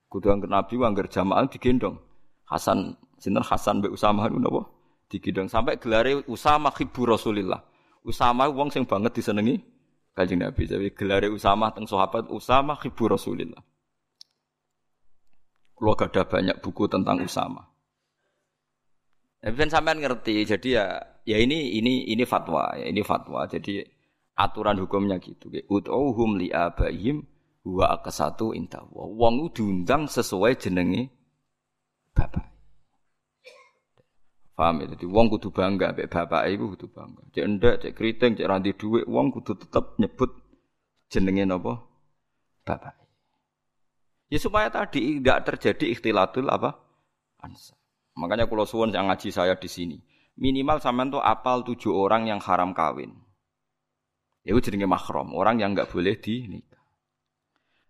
[0.07, 1.99] Kudu angger Nabi angger jamaah digendong.
[2.47, 4.71] Hasan sinten Hasan mbek Usama napa
[5.11, 7.59] digendong sampai gelare Usama khibu Rasulillah.
[8.07, 9.59] Usama wong sing banget disenengi
[10.15, 10.63] Kanjeng Nabi.
[10.63, 13.63] Jadi gelare Usama teng sahabat Usama khibu Rasulillah.
[15.75, 17.72] Kalau ada banyak buku tentang Usama.
[19.43, 20.87] Tapi kan sampean ngerti, jadi ya
[21.27, 23.43] ya ini ini ini fatwa, ya ini fatwa.
[23.51, 23.83] Jadi
[24.39, 25.51] aturan hukumnya gitu.
[25.67, 27.27] Ud'uhum li abaihim
[27.63, 31.15] Wa satu inta Wong diundang sesuai jenenge
[32.11, 32.51] bapak.
[34.59, 34.87] Paham ya?
[34.93, 37.23] Jadi wong kudu bangga mbek bapak iku kudu bangga.
[37.33, 40.31] Cek ndak, cek keriting, cek randi dhuwit, wong kudu tetep nyebut
[41.09, 41.87] jenenge napa?
[42.67, 42.99] Bapak.
[44.29, 46.83] Ya supaya tadi tidak terjadi ikhtilatul apa?
[47.41, 47.79] Ansa.
[48.23, 49.99] Makanya kalau suwon yang ngaji saya di sini,
[50.39, 53.11] minimal sampean tuh apal tujuh orang yang haram kawin.
[54.47, 56.79] Itu jenenge mahram, orang yang nggak boleh dinikah.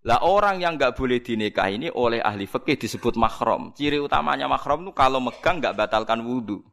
[0.09, 3.77] Lah orang yang nggak boleh dinikah ini oleh ahli fikih disebut mahram.
[3.77, 6.64] Ciri utamanya mahram itu kalau megang nggak batalkan wudhu.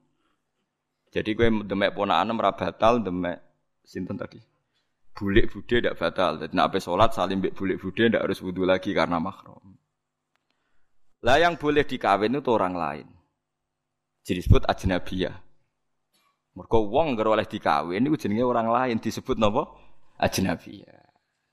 [1.11, 3.43] Jadi gue demek ponakan ora batal, demek
[3.83, 4.39] sinten tadi.
[5.13, 6.39] Bulik bude tidak batal.
[6.39, 9.75] Jadi nak sholat salim bek bulik bude tidak harus wudhu lagi karena mahram.
[11.19, 13.07] Lah yang boleh dikawin itu orang lain.
[14.29, 15.33] Disebut ajnabiyah.
[16.53, 19.65] Mergo wong oleh dikawin itu jenenge orang lain disebut napa?
[20.21, 21.01] Ajnabiyah.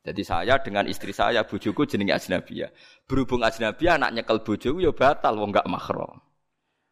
[0.04, 2.68] Jadi saya dengan istri saya, bojoku jenenge ajnabiyah.
[3.08, 6.20] Berhubung ajnabiyah anak nyekel bojoku ya batal wong gak mahram.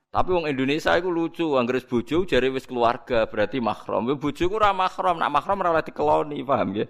[0.09, 4.09] Tapi wong Indonesia itu lucu, anggere bojo jare wis keluarga, berarti mahram.
[4.17, 6.87] Bojoku ora mahram, nak mahram ora oleh dikeloni, paham ya?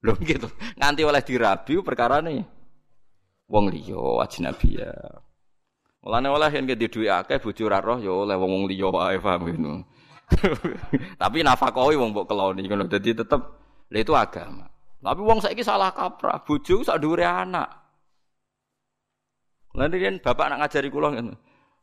[0.00, 0.48] Lho gitu.
[0.80, 2.40] Nganti oleh dirabi perkara nih.
[3.50, 5.29] Wong liya ajnabiyah.
[6.00, 9.52] Mulane oleh yen di duwe akeh bojo ora roh ya oleh wong liya wae paham
[9.52, 9.72] ngono.
[11.20, 12.88] Tapi nafakohi wong mbok keloni ngono.
[12.88, 13.40] Dadi tetep
[13.92, 14.64] itu agama.
[15.00, 17.68] Tapi wong saiki salah kaprah, bojo sak dhuwure anak.
[19.76, 21.34] Lan riyen bapak nak ngajari kula ngene.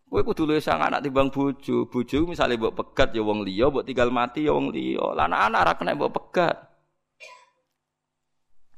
[0.07, 1.85] Kowe kudu luwih sang anak timbang bojo.
[1.85, 5.13] Bojo misale mbok pegat ya wong liya, mbok tinggal mati ya wong liya.
[5.13, 6.57] Lah anak-anak ora kena mbok pegat.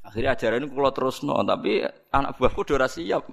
[0.04, 3.30] Akhirnya ajaran ini kalau terus no, tapi anak buahku udah siap.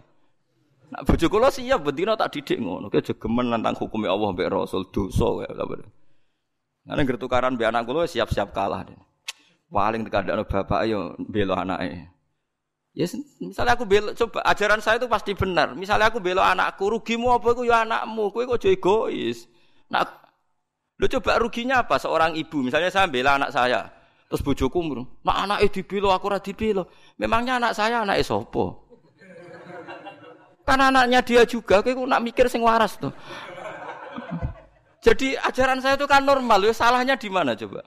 [0.86, 2.86] Nak bojo kula siap bendina tak didik ngono.
[2.86, 5.50] Ki jogemen nantang hukumnya Allah mbek Rasul dosa ya.
[6.86, 8.86] Ngene gertukaran mbek anak kula siap-siap kalah.
[9.66, 12.14] Paling tekadakno bapak ayo belo anaknya.
[12.96, 15.76] Ya yes, misalnya aku belo coba ajaran saya itu pasti benar.
[15.76, 18.32] Misalnya aku belo anakku, rugimu apa iku ya anakmu.
[18.32, 19.44] Kowe kok egois.
[19.92, 20.06] Nah,
[20.96, 22.64] lu coba ruginya apa seorang ibu?
[22.64, 23.92] Misalnya saya bela anak saya,
[24.32, 24.80] terus bojoku
[25.20, 26.88] "Mak anake dibelo aku ora dibelo."
[27.20, 28.85] Memangnya anak saya anak sopo?
[30.66, 33.14] Kan anaknya dia juga, kowe nak mikir sing waras tuh.
[34.98, 37.86] Jadi ajaran saya itu kan normal, ya salahnya di mana coba?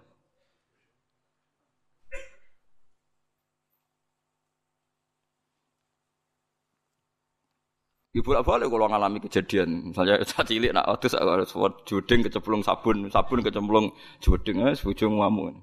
[8.10, 11.52] Ibu apa balik kalau ngalami kejadian, misalnya saat cilik nak terus harus
[11.86, 15.54] juding kecemplung sabun, sabun kecemplung juding, es bujung ngamu.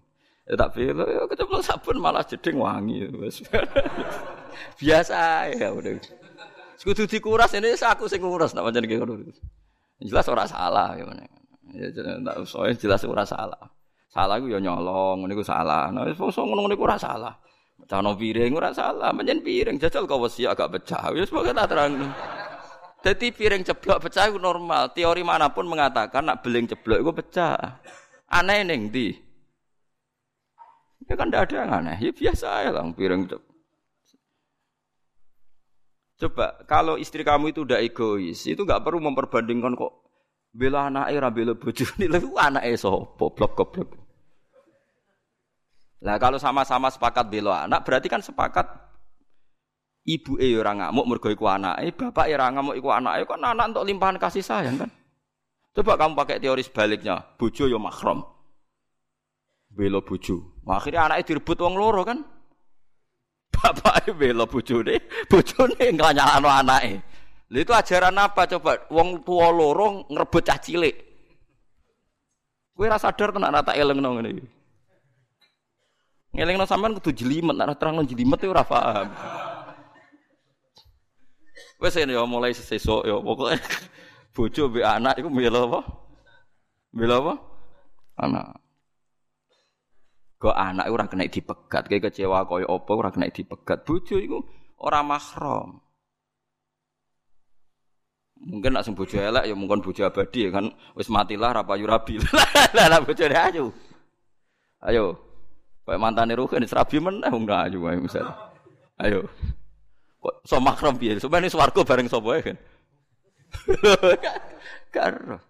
[0.47, 3.09] Ya tak pilih, ya kecemplung sabun malah jeding wangi.
[4.81, 6.26] Biasa ya udah.
[6.77, 9.05] Sekutu dikuras ini aku sing nguras, nak macam gitu.
[10.05, 11.25] Jelas orang salah gimana.
[11.73, 13.62] Ya jelas, soalnya jelas orang salah.
[14.12, 15.89] Salah gue ya nyolong, gue salah.
[15.89, 17.35] Nah, so ngono gue salah.
[17.87, 21.15] Cano piring ora salah, menyen piring jajal kau wasi agak pecah.
[21.15, 21.93] Ya sebagai tak terang.
[23.05, 24.91] Jadi piring ceblok pecah itu normal.
[24.91, 27.79] Teori mana pun mengatakan nak beling ceblok itu pecah.
[28.27, 29.15] Aneh neng di.
[31.07, 31.97] Ya kan tidak ada yang aneh.
[32.03, 33.56] Ya biasa ya lang piring ceblok.
[36.17, 39.93] Coba kalau istri kamu itu udah egois, itu nggak perlu memperbandingkan kok
[40.57, 43.91] bela anak era bela bojo ini lalu anak sopo blok blok.
[46.01, 48.65] Lah kalau sama-sama sepakat bela anak berarti kan sepakat
[50.09, 53.85] ibu e ora ngamuk mergo iku anake, bapak ora ngamuk iku anake kan anak untuk
[53.85, 54.91] limpahan kasih sayang kan.
[55.77, 58.25] Coba kamu pakai teori sebaliknya, bojo yo mahram.
[59.69, 60.65] Bela bojo.
[60.65, 62.25] Akhirnya anaknya direbut wong loro kan.
[63.57, 65.01] Bapak bela bojone,
[65.33, 67.01] bojone nganyalano anake.
[67.49, 68.85] Lha itu ajaran apa coba?
[68.92, 70.97] Wong tua loro ngrebut cah cilik.
[72.77, 74.45] Kowe ora sadar tenan tak elengno ngene iki.
[76.37, 79.09] Ngelingno sampean kudu jelimet, nek terangno jelimet ya ora paham.
[81.81, 83.57] Wes ya mulai sesuk ya pokoke
[84.37, 85.81] bojo mbek anak iku mbela apa?
[86.92, 87.35] Mbela apa?
[88.21, 88.66] Anak.
[90.37, 93.88] Kok anak ora kena dipegat, kayak kecewa kaya apa ora kena dipegat.
[93.88, 94.44] Bojo iku
[94.85, 95.81] ora mahram.
[98.37, 101.88] Mungkin nak sing bojo elek ya mungkin bojo abadi ya kan wis matilah ra payu
[101.88, 102.20] rabi.
[102.77, 103.72] Lah bojone ayo.
[104.85, 105.16] Ayo.
[105.88, 108.29] Kayak mantan Ruhin serabi meneh wong ayu wae misal.
[109.01, 109.25] Ayo.
[110.20, 111.16] Kok so makrom piye?
[111.16, 112.57] Sampeyan swarga bareng sapa kan.
[114.94, 115.40] Karo.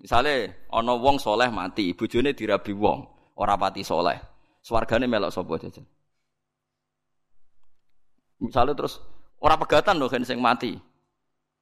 [0.00, 3.00] Misale ana wong soleh mati, bojone dirabi wong,
[3.36, 4.16] ora pati soleh.
[4.64, 5.84] Swargane melok sapa jajan.
[8.42, 8.98] Misalnya terus
[9.38, 10.74] ora pegatan loh sing mati.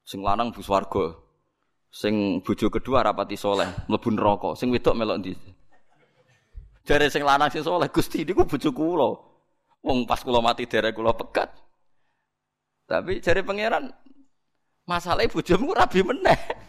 [0.06, 1.12] Sing lanang bu swarga.
[1.94, 4.50] Sing bojo kedua rapati soleh, mlebu neraka.
[4.58, 5.32] Sing wedok melok ndi?
[6.82, 9.10] Jare sing lanang sing saleh Gusti niku bojo kula.
[9.84, 11.54] Wong pas kula mati derek kula pegat.
[12.90, 13.88] Tapi jari pangeran
[14.84, 16.63] masalahnya bojomu rabi meneh.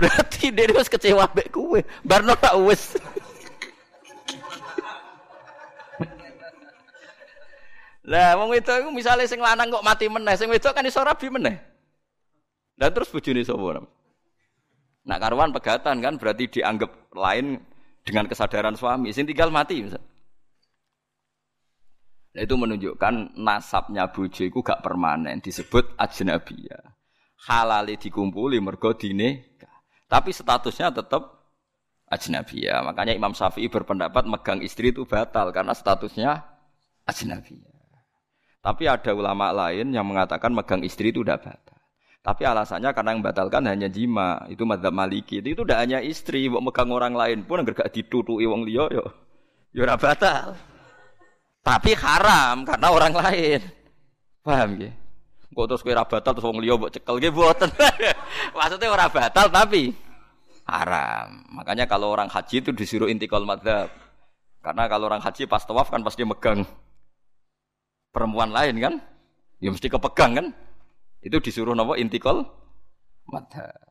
[0.00, 1.76] Berarti dia wis kecewa mbek kowe.
[2.00, 2.96] Barno tak wis.
[8.08, 11.28] Lah wong itu iku misale sing lanang kok mati meneh, sing wedok kan iso rabi
[11.28, 11.60] meneh.
[12.80, 13.84] Lah terus bojone sapa?
[15.04, 17.60] Nak karuan pegatan kan berarti dianggap lain
[18.00, 19.12] dengan kesadaran suami.
[19.12, 20.00] Sing tinggal mati misal.
[22.30, 26.94] Nah, itu menunjukkan nasabnya bojo gak permanen, disebut ajnabiyah.
[27.50, 29.49] Halali dikumpuli mergo dine,
[30.10, 31.38] tapi statusnya tetap
[32.10, 32.82] ajnabiyah.
[32.82, 36.42] Makanya Imam Syafi'i berpendapat megang istri itu batal karena statusnya
[37.06, 37.70] ajnabiyah.
[38.60, 41.78] Tapi ada ulama lain yang mengatakan megang istri itu udah batal.
[42.20, 45.40] Tapi alasannya karena yang batalkan hanya jima, itu madzhab Maliki.
[45.40, 49.08] Itu, udah hanya istri, mau megang orang lain pun enggak ditutui wong liya yo.
[49.72, 50.52] Yo batal.
[51.64, 53.60] Tapi haram karena orang lain.
[54.44, 54.92] Paham ya?
[55.50, 57.70] Kok terus kira batal terus wong liya mbok cekel nggih mboten.
[58.54, 59.94] Maksudnya ora batal tapi
[60.66, 61.42] haram.
[61.54, 63.90] Makanya kalau orang haji itu disuruh intikal madzhab.
[64.60, 66.62] Karena kalau orang haji pas tawaf kan pasti megang
[68.12, 68.94] perempuan lain kan?
[69.60, 70.46] Ya mesti kepegang kan?
[71.20, 72.46] Itu disuruh nopo intikal
[73.26, 73.90] madzhab.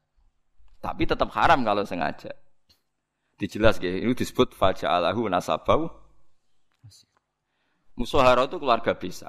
[0.80, 2.32] Tapi tetap haram kalau sengaja.
[3.40, 3.92] Dijelas gitu.
[3.92, 5.88] Ini disebut faja'alahu nasabau
[8.00, 9.28] Musohara itu keluarga bisa.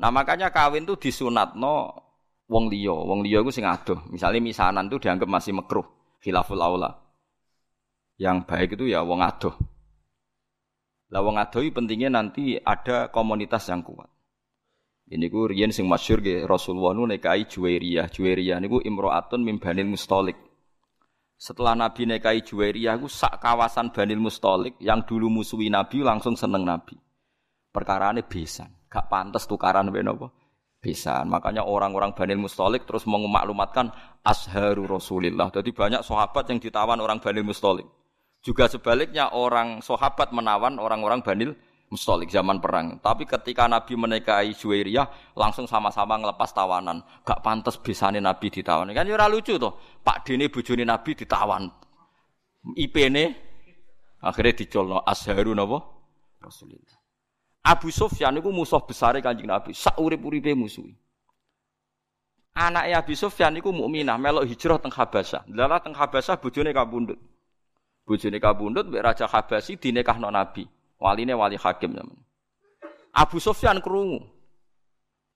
[0.00, 1.92] Nah makanya kawin tuh disunatno
[2.50, 4.02] wong liya, wong liya iku sing adoh.
[4.10, 5.86] Misalnya misanan tuh dianggap masih mekruh,
[6.18, 6.90] khilaful aula.
[8.18, 9.54] Yang baik itu ya wong adoh.
[11.14, 14.10] Lah wong adoh pentingnya nanti ada komunitas yang kuat.
[15.10, 18.10] Ini ku riyen sing masyhur ge Rasulullah nu nekai Juwairiyah.
[18.10, 20.38] Juwairiyah niku imro'atun mim Banil Mustolik.
[21.34, 26.62] Setelah Nabi nekai Juwairiyah ku sak kawasan Banil Mustolik yang dulu musuhi Nabi langsung seneng
[26.62, 26.94] Nabi
[27.70, 28.70] perkara ini besan.
[28.90, 30.26] Gak pantas tukaran mbek napa?
[30.80, 31.28] Besan.
[31.28, 33.92] Makanya orang-orang Banil Mustolik terus memaklumatkan
[34.24, 35.52] asharu Rasulillah.
[35.52, 37.84] Jadi banyak sahabat yang ditawan orang Banil Mustolik.
[38.40, 41.52] Juga sebaliknya orang sahabat menawan orang-orang Banil
[41.92, 42.96] Mustolik zaman perang.
[43.02, 47.04] Tapi ketika Nabi menikahi Juwairiyah langsung sama-sama ngelepas tawanan.
[47.28, 48.88] Gak pantas bisane Nabi ditawan.
[48.96, 49.76] Kan ya lucu tuh.
[50.00, 51.68] Pak Dini bujuni Nabi ditawan.
[52.72, 53.24] IP ini
[54.22, 55.82] akhirnya dicolno asharu napa?
[56.40, 56.99] Rasulillah.
[57.60, 60.96] Abu Sufyan itu musuh besar Kanjeng Nabi, sak urip-uripe musuhi.
[62.56, 65.46] Anaknya Abu Sufyan itu mukminah melok hijrah teng Habasyah.
[65.54, 67.20] Lala teng Habasyah bojone kabundut.
[68.02, 70.66] Bojone kabundut mbek Raja Habasyi dinekahno Nabi.
[70.98, 72.18] Waline wali hakim zaman.
[73.14, 74.26] Abu Sufyan krungu.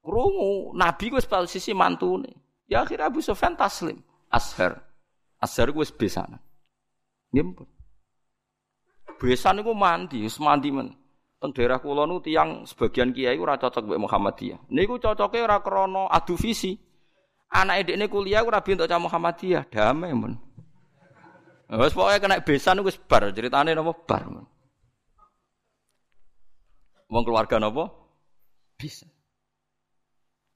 [0.02, 2.34] Krungu Nabi wis posisi mantune.
[2.66, 4.02] Ya akhirnya Abu Sufyan taslim.
[4.28, 4.82] Ashar.
[5.38, 6.42] Ashar wis besanan.
[7.30, 7.66] Nggih
[9.14, 10.90] Besan iku mandi, wis mandi men.
[11.44, 14.64] Teng daerah kula nu tiang sebagian kiai ora cocok mbek Muhammadiyah.
[14.72, 16.72] Niku cocoke ora krana adu visi.
[17.52, 20.40] Anake dekne kuliah ora bintuk cah Muhammadiyah, damai men.
[21.68, 24.48] Wes pokoke kena besan wis bar, ceritane napa bar men.
[27.12, 27.92] Wong keluarga napa?
[28.80, 29.04] Bisa.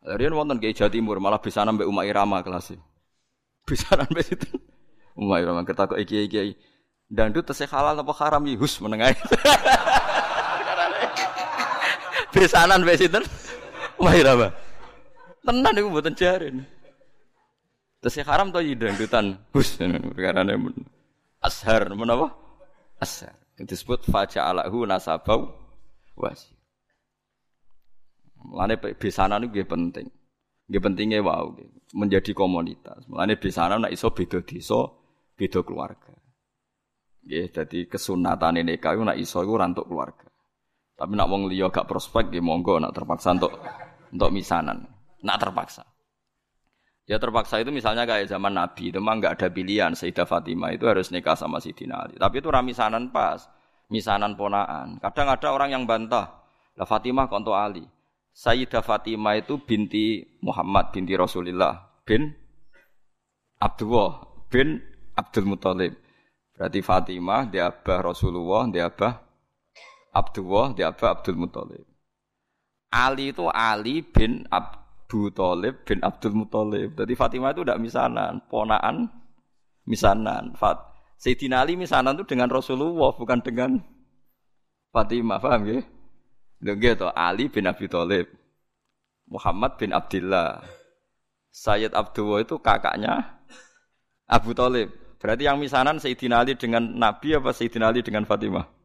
[0.09, 2.73] Rian wonten Kiai Jawa Timur malah bisa mbek Umar Irama kelas.
[3.69, 4.57] Bisa mbek situ.
[5.21, 6.57] Umar Irama ketakok iki-iki.
[7.13, 8.41] Dangdut tesih halal apa haram?
[8.57, 9.13] Hus menengah.
[12.39, 13.27] besanan wis sinten?
[13.99, 14.55] Mahir apa?
[15.43, 16.63] Tenan iku mboten jarin.
[17.99, 19.43] Terus haram to dangdutan.
[19.51, 19.75] Hus
[20.15, 20.55] perkarane
[21.43, 22.31] ashar menapa?
[23.03, 23.35] Ashar.
[23.59, 25.51] Disebut faja'alahu nasabau
[26.15, 26.55] wasi.
[28.39, 30.07] Mulane besanan itu penting.
[30.71, 31.51] Nggih pentingnya wow,
[31.91, 33.03] menjadi komunitas.
[33.11, 34.87] Mulane besanan nek iso beda desa,
[35.35, 36.15] beda keluarga.
[37.27, 40.28] Nggih, dadi kesunatan nikah iku nek iso iku rantuk keluarga.
[40.99, 43.55] Tapi nak wong liya gak prospek ya monggo nak terpaksa untuk
[44.11, 44.83] untuk misanan.
[45.23, 45.87] Nak terpaksa.
[47.09, 50.85] Ya terpaksa itu misalnya kayak zaman Nabi itu memang nggak ada pilihan Sayyidah Fatimah itu
[50.85, 52.21] harus nikah sama Sayyidina Ali.
[52.21, 53.49] Tapi itu ramisanan pas,
[53.89, 55.01] misanan ponaan.
[55.01, 56.45] Kadang ada orang yang bantah,
[56.77, 57.81] lah Fatimah konto Ali.
[58.37, 62.29] Sayyidah Fatimah itu binti Muhammad binti Rasulullah bin
[63.57, 64.77] Abdullah bin
[65.17, 65.97] Abdul Muthalib.
[66.61, 69.28] Berarti Fatimah dia abah Rasulullah, dia abah
[70.19, 71.87] Abdullah di Abu Abdul Muthalib.
[72.91, 76.99] Ali itu Ali bin Abu Talib bin Abdul Muthalib.
[76.99, 79.07] Jadi Fatimah itu tidak misanan, ponaan
[79.87, 80.59] misanan.
[80.59, 80.89] Fat
[81.19, 83.79] Sayyidina Ali misanan itu dengan Rasulullah bukan dengan
[84.91, 85.81] Fatimah, paham ya?
[86.59, 88.27] Gitu, Ali bin Abi Thalib.
[89.29, 90.65] Muhammad bin Abdullah.
[91.53, 93.39] Sayyid Abdullah itu kakaknya
[94.31, 94.95] Abu Talib.
[95.19, 98.78] Berarti yang misanan Sayyidina Ali dengan Nabi apa Sayyidina Ali dengan Fatimah?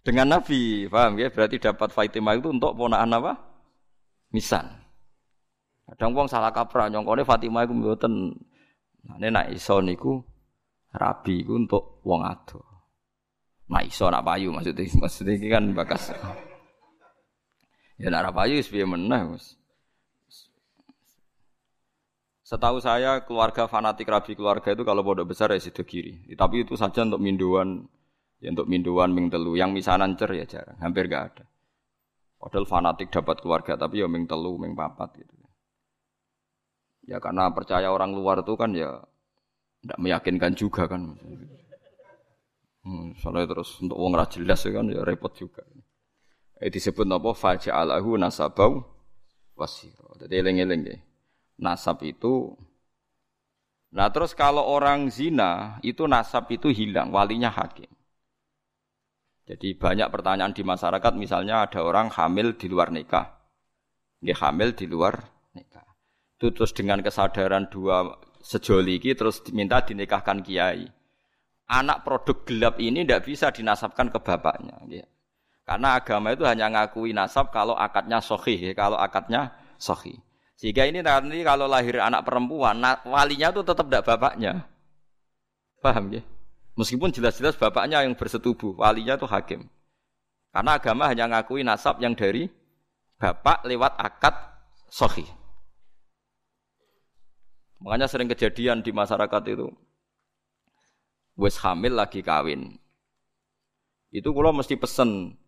[0.00, 1.28] Dengan Nabi, paham ya?
[1.28, 3.32] Berarti dapat Fatimah itu untuk ponakan apa?
[4.32, 4.80] Misan.
[5.84, 8.32] Kadang wong salah kaprah nyongkone Fatimah iku mboten.
[9.04, 10.22] Nah, nek iso niku
[10.94, 12.62] rabi iku untuk wong ado.
[13.70, 16.10] Nah iso nak payu maksudnya maksudnya ini kan bakas.
[18.00, 19.60] Ya nak payu wis piye meneh, Mas.
[22.42, 26.34] Setahu saya keluarga fanatik rabi keluarga itu kalau bodoh besar ya sido kiri.
[26.34, 27.86] Tapi itu saja untuk minduan,
[28.40, 29.54] ya untuk minduan ming telu.
[29.54, 31.44] Yang misanan cer ya jarang, hampir gak ada.
[32.40, 35.36] Padahal fanatik dapat keluarga tapi ya ming telu, ming papat gitu.
[37.04, 39.00] Ya karena percaya orang luar itu kan ya
[39.84, 41.16] tidak meyakinkan juga kan.
[42.80, 45.60] Hmm, soalnya terus untuk uang jelas ya kan ya repot juga.
[46.60, 48.84] Eh disebut apa faja'alahu nasabau
[49.56, 50.16] wasiro.
[50.16, 50.96] Jadi eling-eling ya
[51.60, 52.56] nasab itu
[53.90, 57.90] Nah terus kalau orang zina itu nasab itu hilang, walinya hakim.
[59.50, 63.34] Jadi banyak pertanyaan di masyarakat, misalnya ada orang hamil di luar nikah,
[64.22, 65.18] dia hamil di luar
[65.58, 65.82] nikah.
[66.38, 70.86] Itu terus dengan kesadaran dua sejoli ini terus diminta dinikahkan kiai.
[71.66, 74.78] Anak produk gelap ini tidak bisa dinasabkan ke bapaknya.
[74.86, 75.06] Ya.
[75.66, 79.50] Karena agama itu hanya ngakui nasab kalau akadnya sohih, kalau akadnya
[79.82, 80.18] sohih.
[80.54, 84.62] Sehingga ini nanti kalau lahir anak perempuan, walinya itu tetap tidak bapaknya.
[85.82, 86.22] Paham ya?
[86.78, 89.66] Meskipun jelas-jelas bapaknya yang bersetubuh, walinya itu hakim.
[90.50, 92.50] Karena agama hanya ngakui nasab yang dari
[93.18, 94.34] bapak lewat akad
[94.90, 95.26] sohi.
[97.80, 99.68] Makanya sering kejadian di masyarakat itu.
[101.38, 102.76] Wes hamil lagi kawin.
[104.10, 105.38] Itu kalau mesti pesen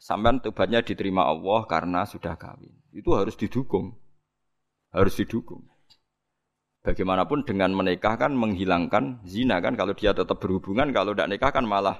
[0.00, 2.72] sampean tobatnya diterima Allah karena sudah kawin.
[2.90, 3.94] Itu harus didukung
[4.94, 5.66] harus didukung.
[6.84, 11.64] Bagaimanapun dengan menikah kan menghilangkan zina kan kalau dia tetap berhubungan kalau tidak nikah kan
[11.64, 11.96] malah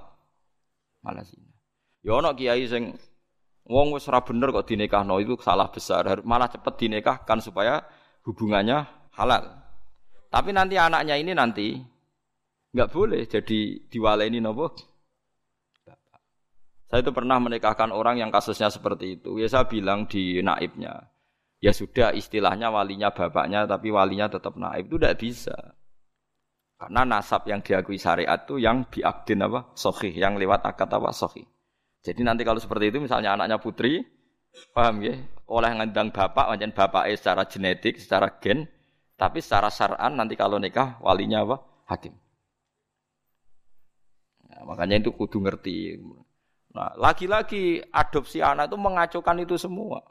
[1.01, 1.49] malah zina.
[2.05, 2.93] Ya ono kiai sing
[3.65, 7.81] wong wis ora bener kok dinikahno itu salah besar, malah cepet dinikahkan supaya
[8.29, 8.85] hubungannya
[9.17, 9.57] halal.
[10.29, 11.81] Tapi nanti anaknya ini nanti
[12.77, 14.69] nggak boleh jadi diwaleni nopo.
[16.93, 19.41] Saya itu pernah menikahkan orang yang kasusnya seperti itu.
[19.41, 21.09] Ya saya bilang di naibnya,
[21.65, 25.57] ya sudah istilahnya walinya bapaknya tapi walinya tetap naib itu tidak bisa.
[26.77, 29.73] Karena nasab yang diakui syariat itu yang biakdin apa?
[29.73, 31.17] Sohi, yang lewat akad apa?
[31.17, 31.41] Sohi.
[32.05, 34.05] Jadi nanti kalau seperti itu misalnya anaknya putri,
[34.77, 35.17] paham ya?
[35.49, 38.69] Oleh ngandang bapak, macam bapak secara genetik, secara gen,
[39.17, 41.57] tapi secara syar'an nanti kalau nikah walinya apa?
[41.89, 42.13] Hakim.
[44.53, 45.97] Nah, makanya itu kudu ngerti.
[46.77, 50.05] Nah, lagi-lagi adopsi anak itu mengacaukan itu semua.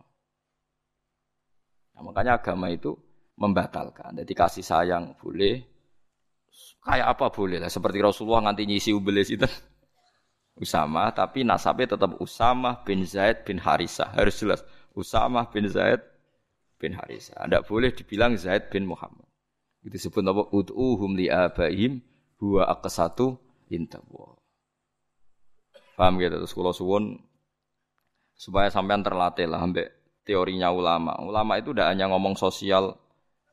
[2.03, 2.91] Nah, makanya agama itu
[3.39, 4.11] membatalkan.
[4.19, 5.63] Jadi kasih sayang boleh,
[6.83, 7.71] kayak apa boleh lah.
[7.71, 9.47] Seperti Rasulullah nganti nyisi ubelis itu.
[10.63, 14.11] Usama, tapi nasabnya tetap Usama bin Zaid bin Harisah.
[14.11, 14.61] Harus jelas.
[14.91, 16.03] Usama bin Zaid
[16.75, 17.47] bin Harisah.
[17.47, 19.25] Tidak boleh dibilang Zaid bin Muhammad.
[19.79, 20.43] Itu disebut apa?
[20.51, 22.03] Ud'uhum li abaihim
[22.43, 23.39] huwa aqsatu
[23.71, 24.35] intawa.
[25.95, 26.35] Paham gitu?
[26.35, 27.03] Terus kalau suwun
[28.35, 31.15] supaya sampean terlatih lah ambek teorinya ulama.
[31.23, 32.95] Ulama itu tidak hanya ngomong sosial.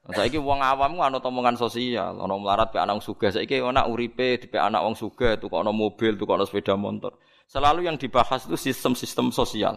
[0.00, 3.30] Nah, ini wong awam ku ana omongan sosial, ana melarat pe anak sugih.
[3.30, 7.20] Saiki ana uripe pe anak wong sugih, tuh ana mobil, tuh ana sepeda motor.
[7.46, 9.76] Selalu yang dibahas itu sistem-sistem sosial.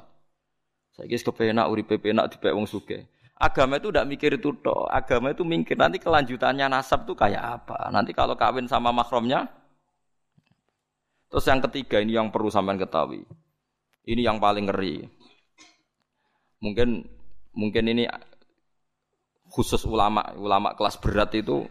[0.96, 3.04] Saiki kepenak uripe penak dipek wong sugih.
[3.34, 4.88] Agama itu tidak mikir itu toh.
[4.88, 7.92] Agama itu mikir nanti kelanjutannya nasab tuh kayak apa.
[7.92, 9.50] Nanti kalau kawin sama makromnya.
[11.28, 13.26] Terus yang ketiga ini yang perlu sampean ketahui.
[14.06, 15.04] Ini yang paling ngeri.
[16.64, 17.04] Mungkin
[17.52, 18.08] mungkin ini
[19.52, 21.68] khusus ulama, ulama kelas berat itu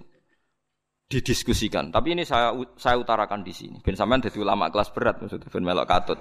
[1.08, 1.88] didiskusikan.
[1.88, 3.80] Tapi ini saya saya utarakan di sini.
[3.80, 6.20] Ben sampean jadi ulama kelas berat maksudnya ben melok katut.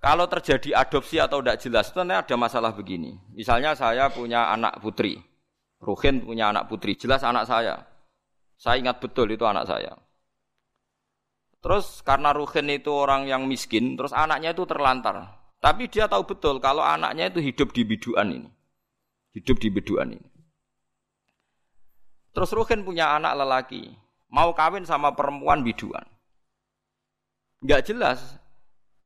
[0.00, 3.20] Kalau terjadi adopsi atau tidak jelas, itu ada masalah begini.
[3.36, 5.20] Misalnya saya punya anak putri,
[5.76, 7.84] Ruhin punya anak putri, jelas anak saya.
[8.56, 9.92] Saya ingat betul itu anak saya.
[11.60, 15.39] Terus karena Ruhin itu orang yang miskin, terus anaknya itu terlantar.
[15.60, 18.50] Tapi dia tahu betul kalau anaknya itu hidup di biduan ini.
[19.36, 20.28] Hidup di biduan ini.
[22.32, 23.92] Terus Ruhin punya anak lelaki.
[24.32, 26.02] Mau kawin sama perempuan biduan.
[27.60, 28.40] Enggak jelas.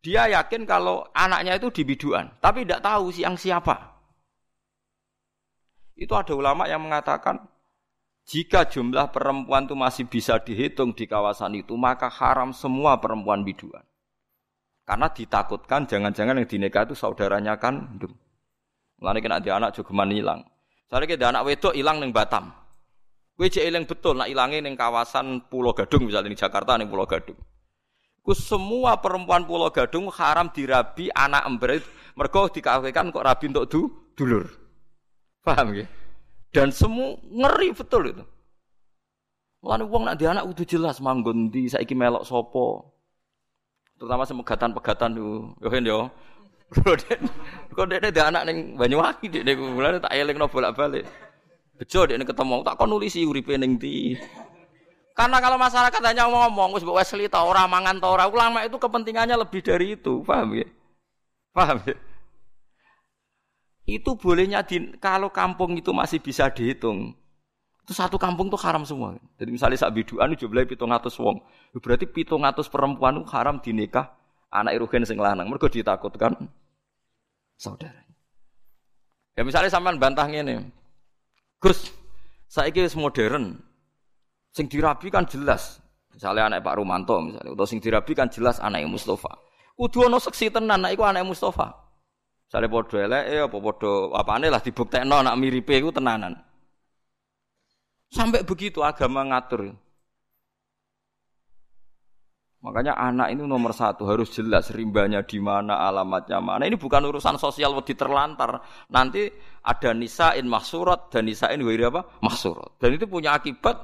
[0.04, 2.30] Dia yakin kalau anaknya itu di biduan.
[2.38, 3.98] Tapi tidak tahu siang siapa.
[5.98, 7.40] Itu ada ulama yang mengatakan
[8.24, 13.84] jika jumlah perempuan itu masih bisa dihitung di kawasan itu, maka haram semua perempuan biduan.
[14.84, 17.96] Karena ditakutkan jangan-jangan yang dinikah itu saudaranya kan
[19.00, 20.40] Mulane kena dia anak jogeman hilang.
[20.88, 22.52] Soalnya kita anak wedok hilang neng Batam.
[23.34, 27.34] Kue cek betul nak hilangin neng kawasan Pulau Gadung misalnya di Jakarta neng Pulau Gadung.
[28.22, 31.82] Ku semua perempuan Pulau Gadung haram dirabi anak ember
[32.14, 33.80] mergo dikawinkan kok rabi untuk du,
[34.14, 34.46] dulur.
[35.42, 35.84] Paham ya?
[36.54, 38.24] Dan semua ngeri betul itu.
[39.66, 42.93] Mulane wong nak di anak kudu jelas manggon ndi saiki melok sapa.
[43.98, 46.00] Terutama semegatan-pegatan yo, yo yo.
[47.74, 51.06] Kok dia ada anak neng Banyuwangi dia mulane tak elingno bolak-balik.
[51.78, 53.78] Bejo dia ketemu tak kon nulisi uripe ning.
[55.14, 58.74] Karena kalau masyarakat hanya ngomong, wis mbok Wesley ta ora mangan ta ora, ulama itu
[58.82, 60.66] kepentingannya lebih dari itu, paham ya?
[61.54, 61.94] Paham ya?
[63.86, 67.14] Itu bolehnya di, kalau kampung itu masih bisa dihitung.
[67.84, 69.12] Itu satu kampung tuh haram semua.
[69.36, 71.44] Jadi misalnya sak biduan jumlahnya pitung atus wong.
[71.76, 74.08] Berarti pitung atus perempuan itu haram dinikah
[74.48, 75.52] anak irugen sing lanang.
[75.52, 76.32] Mereka ditakutkan
[77.60, 78.00] saudara.
[79.36, 80.72] Ya misalnya sampean bantah ngene.
[81.60, 81.92] Gus,
[82.48, 83.60] saiki wis modern,
[84.54, 85.82] Sing dirabi kan jelas.
[86.14, 89.34] Misalnya anak Pak Rumanto misalnya, atau sing dirabi kan jelas anak Mustafa.
[89.74, 91.74] Kudu ono seksi tenan anak iku anak Mustafa.
[92.46, 96.38] Misalnya podo elek, apa podo lah dibuktekno anak miripe iku tenanan.
[98.14, 99.74] Sampai begitu agama ngatur.
[102.64, 106.64] Makanya anak ini nomor satu harus jelas rimbanya di mana, alamatnya mana.
[106.64, 108.62] Ini bukan urusan sosial wedi terlantar.
[108.88, 109.28] Nanti
[109.66, 112.06] ada nisain maksurat dan nisain wiri apa?
[112.24, 112.80] Maksurat.
[112.80, 113.76] Dan itu punya akibat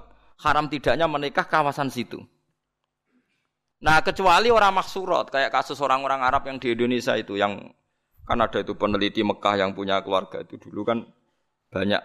[0.47, 2.25] haram tidaknya menikah kawasan situ.
[3.85, 7.61] Nah, kecuali orang maksurot, kayak kasus orang-orang Arab yang di Indonesia itu, yang
[8.25, 11.03] kan ada itu peneliti Mekah yang punya keluarga itu dulu kan
[11.73, 11.99] banyak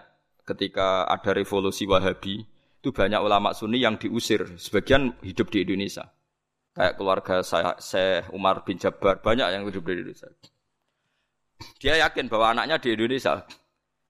[0.46, 2.46] ketika ada revolusi Wahabi,
[2.80, 6.06] itu banyak ulama Sunni yang diusir, sebagian hidup di Indonesia.
[6.70, 10.30] Kayak keluarga saya, Syekh Umar bin Jabbar, banyak yang hidup di Indonesia.
[11.82, 13.42] Dia yakin bahwa anaknya di Indonesia.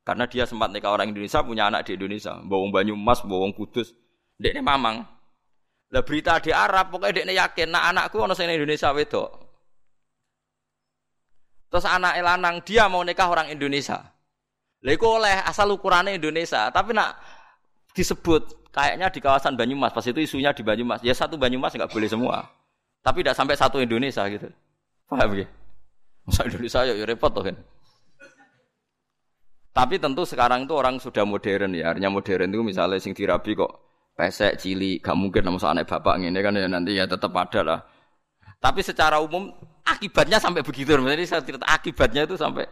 [0.06, 2.38] Karena dia sempat nikah orang Indonesia, punya anak di Indonesia.
[2.42, 3.94] Bawang Banyumas, bawang Kudus.
[4.38, 5.02] Dekne mamang.
[5.94, 9.30] Lah berita di Arab pokoknya dekne yakin nak anakku sing Indonesia wedok.
[11.70, 14.15] Terus anak lanang dia mau nikah orang Indonesia.
[14.86, 17.18] Lah iku oleh asal ukurannya Indonesia, tapi nak
[17.90, 21.02] disebut kayaknya di kawasan Banyumas, pas itu isunya di Banyumas.
[21.02, 22.46] Ya satu Banyumas nggak boleh semua.
[23.02, 24.46] Tapi tidak sampai satu Indonesia gitu.
[25.10, 25.46] Paham ya?
[26.22, 27.56] Masa Indonesia ya, ya repot tuh kan.
[29.74, 31.90] Tapi tentu sekarang itu orang sudah modern ya.
[31.90, 36.40] Artinya modern itu misalnya sing dirabi kok pesek cili gak mungkin nama anak bapak ini
[36.40, 37.80] kan ya nanti ya tetap ada lah
[38.56, 39.52] tapi secara umum
[39.84, 42.64] akibatnya sampai begitu jadi saya cerita akibatnya itu sampai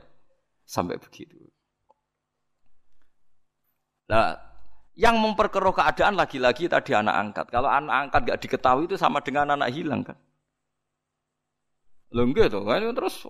[0.65, 1.37] sampai begitu
[4.05, 4.37] nah
[4.95, 7.47] yang memperkeruh keadaan lagi-lagi tadi anak angkat.
[7.51, 10.15] Kalau anak angkat gak diketahui itu sama dengan anak hilang kan?
[12.15, 12.79] Lho tuh kan?
[12.95, 13.27] Terus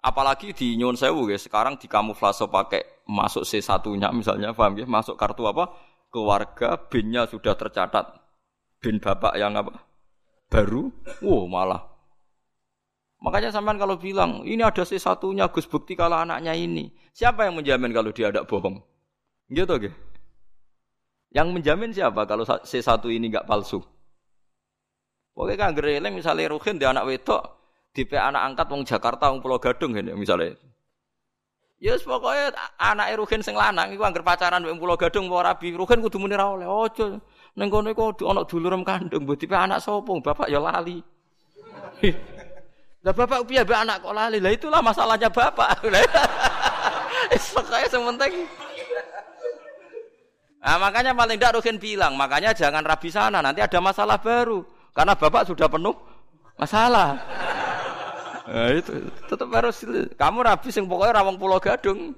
[0.00, 4.88] apalagi di Nyon Sewu ya sekarang di kamuflase pakai masuk C satunya misalnya paham ya
[4.88, 5.68] masuk kartu apa?
[6.08, 8.16] Keluarga binnya sudah tercatat.
[8.80, 9.84] Bin bapak yang apa?
[10.48, 10.88] Baru?
[11.20, 11.84] Wow malah.
[13.20, 16.92] Makanya sampean kalau bilang ini ada si satunya Gus bukti kalau anaknya ini.
[17.12, 18.93] Siapa yang menjamin kalau dia ada bohong
[19.50, 19.96] gitu gitu
[21.34, 23.82] yang menjamin siapa kalau si satu ini nggak palsu
[25.34, 27.42] Oke kan gereleng misalnya Ruhin di anak wedok
[27.90, 30.54] di anak angkat wong Jakarta wong Pulau Gadung ini misalnya
[31.82, 35.74] Ya yes, pokoknya anak Ruhin sing lanang iku anggar pacaran mbek Pulau Gadung apa rabi.
[35.74, 36.64] Ruhin kudu muni ra oleh.
[36.64, 37.18] Ojo
[37.58, 40.06] ning kono iku ana dulurem kandung mbok tipe anak sapa?
[40.06, 41.02] Bapak ya lali.
[43.04, 44.40] Lah bapak piye anak kok lali?
[44.40, 45.82] Lah itulah masalahnya bapak.
[47.52, 48.34] Pokoke sementing
[50.64, 54.64] Nah, makanya paling tidak Ruhin bilang, makanya jangan rabi sana, nanti ada masalah baru.
[54.96, 55.94] Karena bapak sudah penuh
[56.56, 57.12] masalah.
[58.44, 59.80] Nah, itu tetap harus
[60.20, 62.12] kamu rabi sing pokoknya rawang pulau gadung.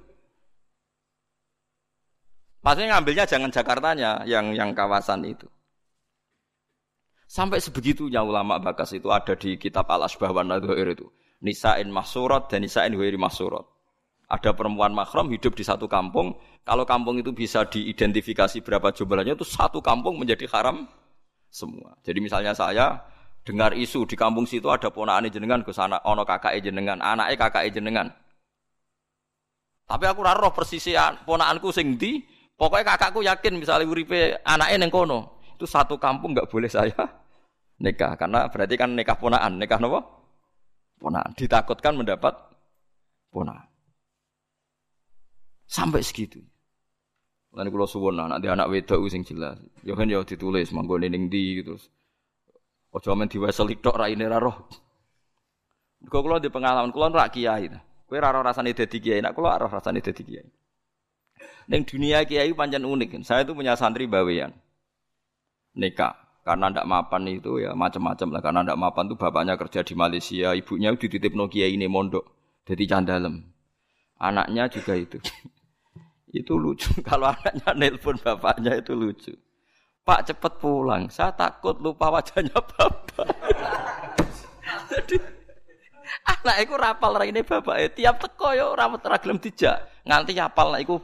[2.59, 5.47] Maksudnya ngambilnya jangan Jakartanya, yang yang kawasan itu.
[7.31, 11.07] Sampai sebegitunya ulama bakas itu ada di kitab Al Asbah wa itu.
[11.39, 13.63] Nisa'in mahsurat dan nisa'in huiri mahsurat.
[14.27, 16.35] Ada perempuan mahram hidup di satu kampung.
[16.67, 20.83] Kalau kampung itu bisa diidentifikasi berapa jumlahnya itu satu kampung menjadi haram
[21.47, 21.95] semua.
[22.03, 23.07] Jadi misalnya saya
[23.47, 27.71] dengar isu di kampung situ ada ponakan jenengan ke sana ono kakak jenengan anaknya kakak
[27.71, 28.11] jenengan
[29.87, 31.95] tapi aku raro persisian ponakanku sing
[32.59, 36.99] pokoknya kakakku yakin misalnya uripe anaknya neng kono itu satu kampung nggak boleh saya
[37.83, 40.03] nikah karena berarti kan nikah ponakan nikah nopo
[40.99, 42.35] ponakan ditakutkan mendapat
[43.31, 43.63] ponakan
[45.67, 46.41] sampai segitu
[47.57, 51.25] Lalu kalau suwon anak dia anak wedok sing jelas, ya kan ya ditulis manggon ning
[51.25, 51.73] di gitu.
[52.93, 54.69] Ojo men diwaseli tok raine ra roh.
[56.05, 57.65] Kok kula di pengalaman kula ora kiai.
[58.05, 60.47] Kowe ra roh rasane dadi kiai, nek kula roh rasane dadi kiai.
[61.73, 63.25] Ning dunia kiai pancen unik.
[63.25, 64.53] Saya itu punya santri bawean.
[65.73, 66.13] Nikah.
[66.45, 68.41] Karena ndak mapan itu ya macam-macam lah.
[68.45, 72.23] Karena ndak mapan tuh bapaknya kerja di Malaysia, ibunya dititip Nokia ini mondok.
[72.63, 73.43] Jadi candalem.
[74.15, 75.19] Anaknya juga itu.
[76.31, 76.91] Itu lucu.
[77.07, 79.33] Kalau anaknya nelpon bapaknya itu lucu.
[80.03, 81.11] Pak cepet pulang.
[81.11, 83.27] Saya takut lupa wajahnya bapak.
[84.87, 85.15] Jadi
[86.27, 87.95] anak itu rapal ini bapak.
[87.95, 89.83] Tiap teko yo rawat ragilem dijak.
[90.07, 90.99] Nganti apal lah iku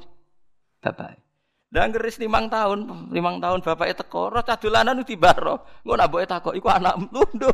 [0.80, 1.20] bapak.
[1.74, 5.66] Dan ngeris limang tahun, limang tahun bapak itu teko, roh cadulanan itu baro.
[5.82, 7.50] Gue nak boleh takut, iku anak lundu.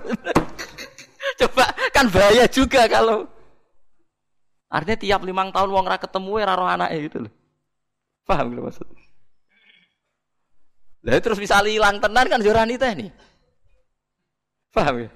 [1.40, 3.24] Coba kan bahaya juga kalau
[4.68, 7.32] artinya tiap limang tahun wong rak ketemu ya roh anaknya gitu loh.
[8.30, 8.86] Paham gitu maksud?
[11.02, 13.10] Lah terus bisa hilang tenan kan jorani teh nih.
[14.70, 15.10] Paham ya?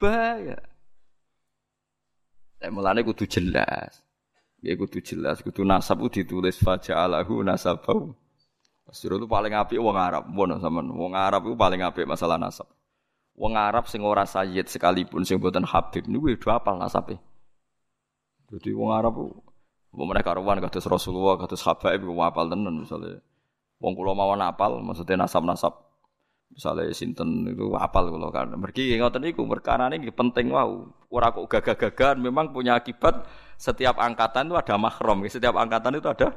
[0.00, 0.56] Bahaya.
[2.64, 4.00] Lah mulane kudu jelas.
[4.64, 8.16] Ya kudu jelas, kudu nasab itu ditulis faja'alahu nasabau.
[8.88, 10.88] Pasti itu paling apik wong Arab, Bono sampean.
[10.96, 12.70] Wong Arab itu paling apik masalah nasab.
[13.36, 17.20] Wong Arab sing ora sayyid sekalipun sing boten habib niku kudu apal nasabe.
[18.48, 19.44] Jadi wong Arab
[19.96, 23.16] Mereka karuan kados Rasulullah, kados habaib ku apal tenan misalnya.
[23.80, 25.72] Wong kula mawon apal maksudnya nasab-nasab.
[26.52, 28.52] Misalnya sinten itu apal kula kan.
[28.60, 30.84] Mergi ngoten niku ini penting wow.
[31.08, 33.24] Ora kok gagah-gagahan memang punya akibat
[33.56, 35.24] setiap angkatan itu ada mahram.
[35.24, 36.28] Setiap angkatan itu ada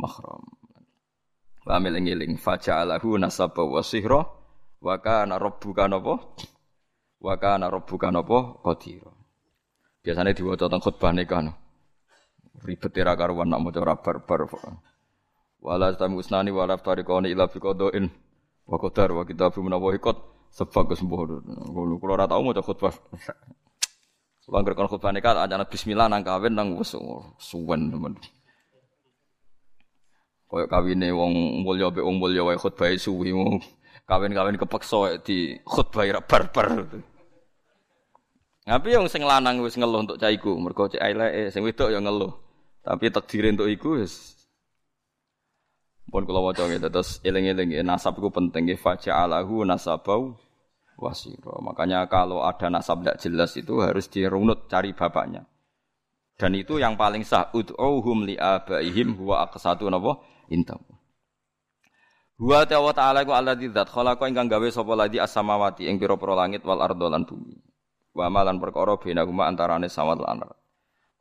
[0.00, 0.40] mahram.
[1.68, 4.24] Wa eling-eling faja'alahu nasaba wa sihra
[4.80, 6.16] wa kana rabbuka napa?
[7.20, 8.64] Wa kana rabbuka napa?
[8.64, 9.12] Qadira.
[10.00, 11.67] Biasanya diwaca teng khutbah nikah.
[12.64, 14.50] Ribet ora karuan nak maca barbar.
[15.58, 18.06] Wala tamu usnani wala tariqani ila fi qadain
[18.66, 20.16] wa qadar wa kitabu menawa ikut
[20.54, 21.42] sebab kesembuh.
[21.70, 22.94] Kulo ora tau maca khutbah.
[24.42, 26.94] Kulo anggere kon khutbah nikah ajana bismillah nang kawin nang wis
[27.38, 28.14] suwen temen.
[30.48, 33.36] Kaya kawine wong mulya mbek wong mulya wae khutbah suwi
[34.08, 36.88] kawin-kawin kepeksa di khutbah ra barbar.
[38.64, 42.47] Tapi yang sing lanang wis ngeluh untuk caiku, mergo cek eleke, sing wedok ya ngeluh.
[42.88, 44.32] Tapi takdir untuk iku wis
[46.08, 50.32] pun kula waca gitu terus eling-eling nasab iku penting nggih faja'alahu nasabau
[50.96, 51.60] wasiro.
[51.60, 55.44] Makanya kalau ada nasab tidak jelas itu harus dirunut cari bapaknya.
[56.40, 60.80] Dan itu yang paling sah ud'uhum li abaihim huwa aqsatu napa intam.
[62.40, 66.64] Huwa ta'ala ta'ala ku alladzi dzat khalaqa ingkang gawe sapa ladi as-samawati ing pira-pira langit
[66.64, 67.58] wal ardo lan bumi.
[68.16, 70.67] Wa malan perkara benahuma antarane samawat lan ardh.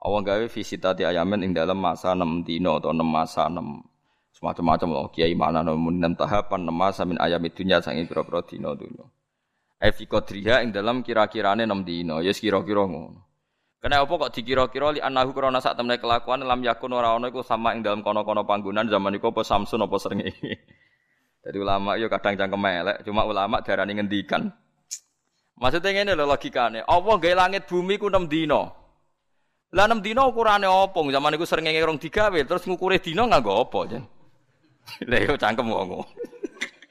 [0.08, 3.60] Allah gawe visitati ayamen ing dalam masa 6 dina atau 6 masa 6
[4.40, 8.72] semacam-macam loh kiai mana namun 6 tahapan 6 masa min ayam dunya sange pira-pira dina
[8.72, 9.04] dunya.
[9.84, 13.28] Efi kodriha ing dalam kira-kirane enam dino, ya yes, kira-kira ngono.
[13.78, 17.46] Kena apa kok dikira-kira li anahu krana sak temne kelakuan lam yakun ora ana iku
[17.46, 20.54] sama ing dalam kono-kono panggonan zaman iku apa Samsun apa srengenge.
[21.46, 24.50] Jadi ulama yo kadang cangkem elek, cuma ulama darani ngendikan.
[25.62, 26.82] Maksudnya ngene lho logikane.
[26.86, 28.77] Allah gawe langit bumi ku 6 dino.
[29.76, 30.96] Lah 6 dino ukurane apa?
[30.96, 34.04] Zaman iku srengenge rong digawe, terus ngukure dino nganggo apa, Jan?
[35.12, 36.08] Lah yo cangkem wong.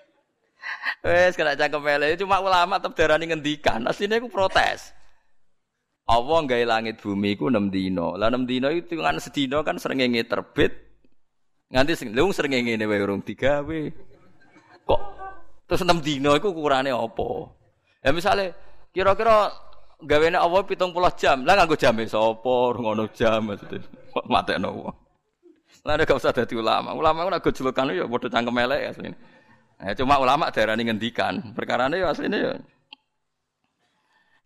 [1.07, 3.81] Wes kena cangkem mele, cuma ulama tetep darani ngendikan.
[3.89, 4.93] Asline iku protes.
[6.07, 8.15] Allah gawe langit bumi iku 6 dino.
[8.15, 10.73] Lah 6 dino itu kan sedina kan srengenge terbit.
[11.73, 13.81] Nganti sing lung srengenge wae urung digawe.
[14.87, 15.03] Kok
[15.67, 17.29] terus 6 dino iku ukurane apa?
[18.05, 18.55] Ya misale
[18.95, 19.51] kira-kira
[20.03, 21.47] gawene Allah 70 jam.
[21.47, 22.57] Lah nganggo jame sapa?
[22.77, 23.81] Ngono jam maksudnya.
[24.29, 24.97] Matekno wong.
[25.87, 26.93] Lah gak usah dadi ulama.
[26.93, 29.17] Ulama ora go julukan ya padha cangkem elek asline.
[29.77, 32.57] Nah, cuma ulama darani ngendikan, perkara ini ya aslinya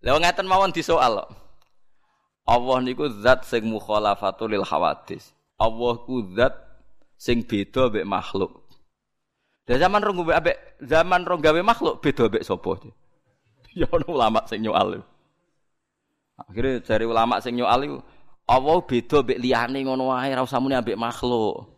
[0.03, 0.19] ya.
[0.19, 1.23] Ngeten mawon di soal.
[2.51, 5.31] Allah niku zat sing mukhalafatu lil hawadis.
[5.55, 6.51] Allah ku zat
[7.15, 8.67] sing beda mbek makhluk.
[9.71, 10.27] Dan zaman rong
[10.83, 12.75] zaman rong gawe makhluk beda mbek sapa?
[13.71, 14.99] Ya ono ulama sing nyoal.
[16.49, 17.99] Akhirnya dari ulama sing nyoal iku
[18.51, 21.71] Allah beda mbek liyane ngono wae ora usah muni ambek makhluk.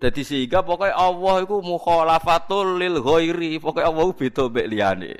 [0.00, 5.12] Jadi sehingga pokoknya Allah itu mukhalafatul lil ghairi, pokoknya Allah beda mbek liyane.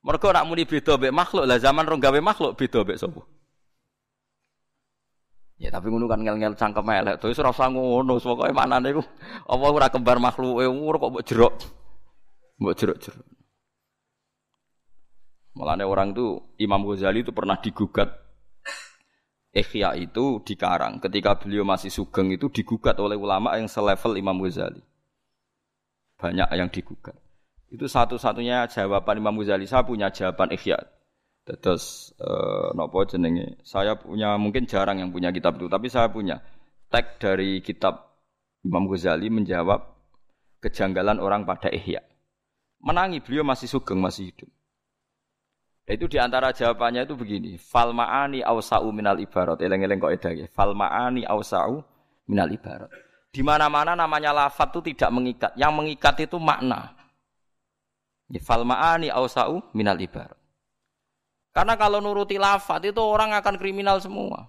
[0.00, 3.22] Mergo nak muni beda mbek makhluk, lah zaman rong gawe makhluk beda mbek sapa?
[5.58, 7.18] Ya tapi ngono kan ngel-ngel cangkem elek.
[7.18, 9.02] Terus ora usah ngono, pokoke maknane iku
[9.50, 11.54] Allah ora kembar makhluke, ora kok mbok jerok.
[12.62, 13.37] Mbok jerok-jerok.
[15.58, 18.14] Mulane orang itu Imam Ghazali itu pernah digugat
[19.48, 24.78] Ikhya itu dikarang ketika beliau masih sugeng itu digugat oleh ulama yang selevel Imam Ghazali.
[26.14, 27.18] Banyak yang digugat.
[27.66, 29.66] Itu satu-satunya jawaban Imam Ghazali.
[29.66, 30.78] Saya punya jawaban Ikhya.
[31.42, 33.58] Terus eh, nopo jenenge?
[33.64, 36.38] Saya punya mungkin jarang yang punya kitab itu, tapi saya punya
[36.92, 38.20] tag dari kitab
[38.62, 39.80] Imam Ghazali menjawab
[40.60, 42.04] kejanggalan orang pada Ihya.
[42.84, 44.50] Menangi beliau masih sugeng, masih hidup.
[45.88, 47.56] Itu di antara jawabannya itu begini.
[47.56, 49.56] Fal ma'ani awsa'u minal ibarat.
[49.56, 51.80] Eleng-eleng kok edah Fal ma'ani awsa'u
[52.28, 52.92] minal ibarat.
[53.32, 55.52] Di mana-mana namanya lafat itu tidak mengikat.
[55.56, 56.92] Yang mengikat itu makna.
[58.44, 60.36] Fal ma'ani awsa'u minal ibarat.
[61.56, 64.44] Karena kalau nuruti lafat itu orang akan kriminal semua.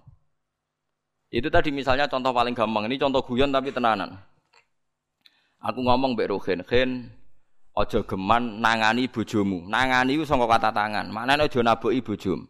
[1.32, 2.84] Itu tadi misalnya contoh paling gampang.
[2.84, 4.12] Ini contoh guyon tapi tenanan.
[5.60, 7.08] Aku ngomong mbek Ruhin, Khen,
[7.70, 9.62] Ojo geman nangani bojomu.
[9.70, 11.06] Nangani itu sangka kata tangan.
[11.14, 12.42] Maknane aja naboki bojom.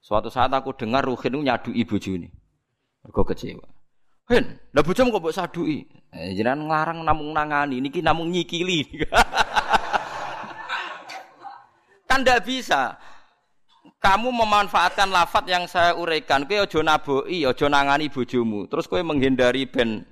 [0.00, 2.28] Suatu saat aku dengar Ruhin itu nyadui bojone.
[3.00, 3.64] Mergo kecewa.
[4.28, 4.44] Hen,
[4.76, 5.88] lah bojom kok mbok saduki?
[6.14, 8.86] Eh, jenengan nglarang namung nangani, niki namung nyikili.
[12.08, 12.94] kan ndak bisa.
[14.00, 16.44] Kamu memanfaatkan lafat yang saya uraikan.
[16.44, 18.68] Kowe aja naboki, aja nangani bojomu.
[18.68, 20.04] Terus kowe menghindari ben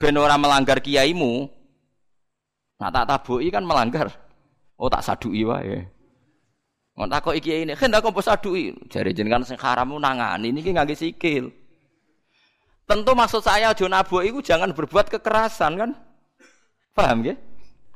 [0.00, 1.59] ben ora melanggar kiaimu,
[2.80, 4.08] Nah tak tabuki kan melanggar.
[4.80, 5.84] Oh tak sadui wae.
[6.96, 8.72] Mau tak kok iki ini, kan kok sadui.
[8.88, 11.52] Jari jenengan sing haram nangani niki ngangge sikil.
[12.88, 15.90] Tentu maksud saya aja nabu itu jangan berbuat kekerasan kan?
[16.90, 17.38] Paham ya?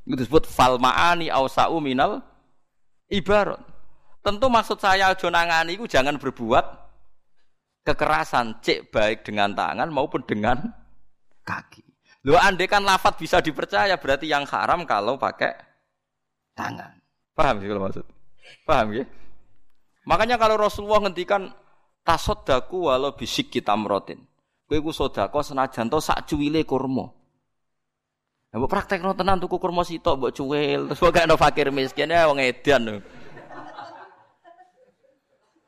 [0.07, 2.23] Itu disebut fal ma'ani ausa'u minal
[3.11, 3.59] ibarat.
[4.25, 6.65] Tentu maksud saya aja nangani itu jangan berbuat
[7.85, 10.73] kekerasan, cek baik dengan tangan maupun dengan
[11.45, 11.84] kaki.
[12.25, 15.53] Lo andai kan lafat bisa dipercaya berarti yang haram kalau pakai
[16.57, 16.97] tangan.
[17.37, 18.05] Paham sih kalau maksud?
[18.65, 19.05] Paham ya?
[20.09, 21.53] Makanya kalau Rasulullah ngendikan
[22.01, 24.25] tasoddaku walau bisik kita merotin.
[24.65, 27.13] Kue ku sodako senajan to sak cuwile kurma.
[28.49, 32.25] Ya mbok praktekno tenan tuku kurma sitok mbok cuwil terus kok no fakir miskin ya
[32.25, 33.05] wong edan.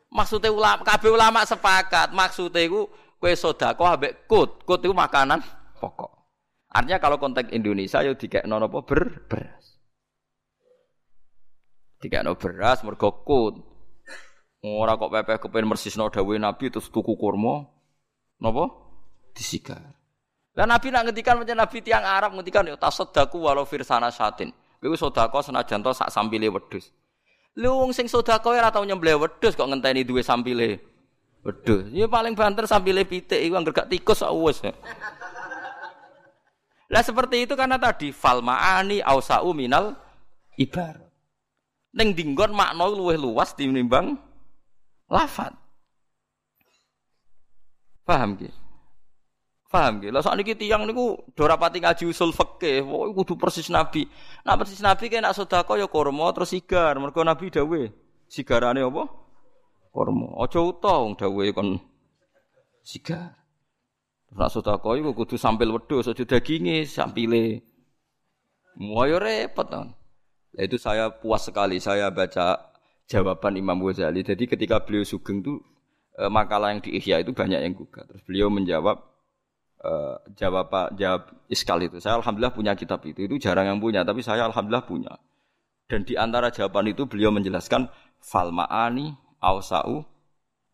[0.09, 2.89] Maksudnya ulama, kabeh ulama sepakat, maksudnya iku
[3.21, 4.65] kue sodako ambek kut.
[4.65, 5.45] Kut itu makanan
[5.77, 6.16] pokok.
[6.77, 9.81] Artinya kalau konteks Indonesia yo dikekno napa ber beras.
[12.05, 13.57] Dikekno beras mergo kut.
[14.61, 17.65] Ora kok pepeh kepen mersisno dawuhe Nabi terus tuku kurma
[18.45, 18.69] napa
[19.33, 19.97] disigar.
[20.53, 24.53] Lah Nabi nak ngendikan macam Nabi tiang Arab ngendikan yo tasaddaku walau firsana satin.
[24.77, 26.93] Kowe sedekah senajan to sak sampile wedhus.
[27.57, 30.85] Wong sing sedekah ora tau nyembelih wedhus kok ngenteni duwe sampile
[31.41, 31.89] wedhus.
[31.89, 34.61] Ya paling banter sampile pitik iku anggere gak tikus wis.
[36.87, 39.99] Lah seperti itu karena tadi fal ma'ani ausa'u minal
[40.55, 41.11] ibarat.
[41.97, 44.15] Neng dinggon makna luwih luas tinimbang
[45.11, 45.57] lafat.
[48.07, 48.47] Paham ki?
[49.67, 50.15] Paham ki?
[50.15, 54.07] Lah sakniki tiyang niku do rapati ngaji usul fikih, pokoke kudu persis Nabi.
[54.47, 57.91] Nak persis Nabi kena sedekah ya kurma terus sigar, mergo Nabi dawuh
[58.31, 59.11] sigarane apa?
[59.91, 60.39] Kurma.
[60.39, 61.81] Aja uta wong dawuhe kon
[62.85, 63.46] sigar.
[64.37, 67.65] Nak sedekah iku kudu sampil wedhus aja daginge sampile.
[68.77, 69.97] Moyo repot kan.
[70.53, 72.61] Itu saya puas sekali saya baca
[73.09, 74.21] jawaban Imam Ghazali.
[74.21, 75.57] Jadi ketika beliau sugeng itu
[76.21, 78.05] eh, makalah yang di Ihya itu banyak yang gugat.
[78.13, 79.01] Terus beliau menjawab
[79.81, 80.69] eh, jawab
[81.01, 81.97] jawab iskal itu.
[81.97, 83.25] Saya alhamdulillah punya kitab itu.
[83.25, 85.17] Itu jarang yang punya, tapi saya alhamdulillah punya.
[85.89, 87.89] Dan di antara jawaban itu beliau menjelaskan
[88.21, 90.03] fal ma'ani ausa'u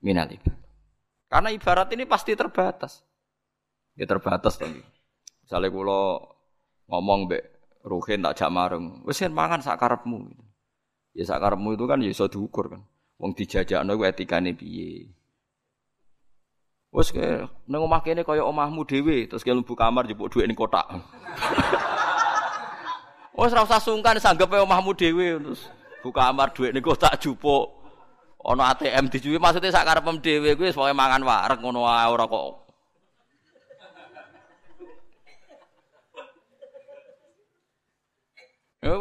[0.03, 0.33] minal
[1.31, 3.12] Karena ibarat ini pasti terbatas.
[3.97, 4.67] Ya terbatas to.
[5.45, 6.21] Misale kula
[6.89, 10.31] ngomong mbek Ruhin tak jak mareng, wis kan mangan sak karepmu.
[11.19, 12.87] Ya sak karepmu itu kan ya iso diukur kan.
[13.19, 15.11] Wong dijajakno ku etikane piye.
[16.95, 20.55] Wes ke nang omah kene kaya omahmu dhewe, terus ke mlebu kamar jupuk dhuwit ning
[20.55, 20.87] kotak.
[23.39, 25.67] Wes ora usah sungkan sanggepe omahmu dhewe terus
[26.07, 27.83] buka kamar dhuwit ning kotak jupuk.
[28.47, 29.75] Ana ATM dijuwi maksudnya
[30.23, 32.62] dhewe kuwi wis pokoke mangan wareg ngono ora kok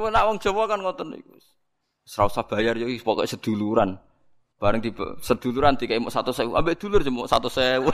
[0.01, 1.37] Ya nak wong Jawa kan ngoten niku.
[2.17, 4.01] Ora usah bayar yo pokoke seduluran.
[4.57, 7.81] Bareng di seduluran dikai mok 100.000, ambek dulur jemuk 100.000.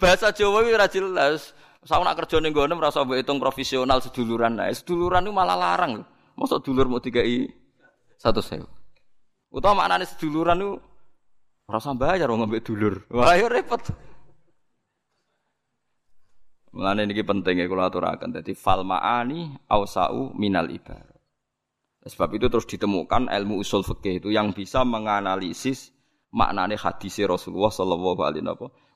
[0.00, 1.56] Bahasa Jawa iki ora jelas.
[1.84, 4.60] Saya nak kerja ning gone merasa mbok hitung profesional seduluran.
[4.60, 6.04] Nah, seduluran itu malah larang.
[6.36, 7.48] Mosok dulur mau dikai
[8.20, 8.60] 100.000.
[9.48, 10.72] Utawa maknane seduluran itu
[11.64, 13.08] rasa bayar wong ambek dulur.
[13.08, 13.80] Wah, ya repot.
[16.72, 18.34] Mulane niki penting ya kula aturaken.
[18.36, 21.18] Dadi fal ma'ani ausau minal ibar.
[22.08, 25.92] Sebab itu terus ditemukan ilmu usul fikih itu yang bisa menganalisis
[26.32, 28.44] maknane hadis Rasulullah sallallahu alaihi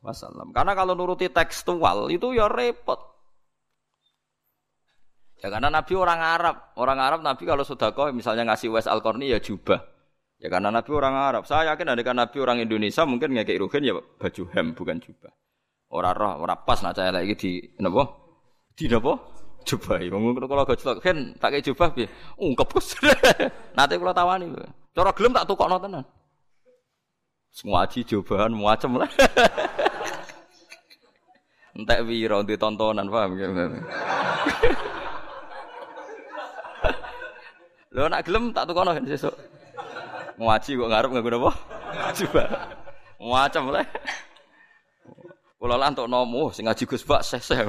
[0.00, 0.52] wasallam.
[0.56, 3.12] Karena kalau nuruti tekstual itu ya repot.
[5.42, 9.02] Ya karena Nabi orang Arab, orang Arab Nabi kalau sudah kau misalnya ngasih wes al
[9.26, 9.82] ya jubah.
[10.38, 11.42] Ya karena Nabi orang Arab.
[11.50, 15.34] Saya yakin ada kan Nabi orang Indonesia mungkin ngekek rugen ya baju hem bukan jubah.
[15.92, 18.08] Ora roh, ora pas nak cahaya lagi di napa?
[18.72, 19.12] Di napa?
[19.68, 20.00] Jubah.
[20.08, 22.08] Wong kula gojlok kan tak kei jubah piye?
[22.40, 22.96] Ungkep Gus.
[23.76, 24.48] Nate kula tawani.
[24.96, 26.04] Cara gelem tak tukokno tenan.
[27.52, 29.06] Semua aji jubahan macam lah.
[31.76, 33.52] Entek wiro di tontonan paham ya.
[37.92, 39.36] Lho nak gelem tak tukono kan sesuk.
[40.40, 41.52] Ngaji kok ngarep nganggo napa?
[42.16, 42.72] Coba.
[43.20, 43.84] Macam lah.
[45.62, 47.62] Kula lan entuk nomo sing ngaji Gus Bak seh-seh.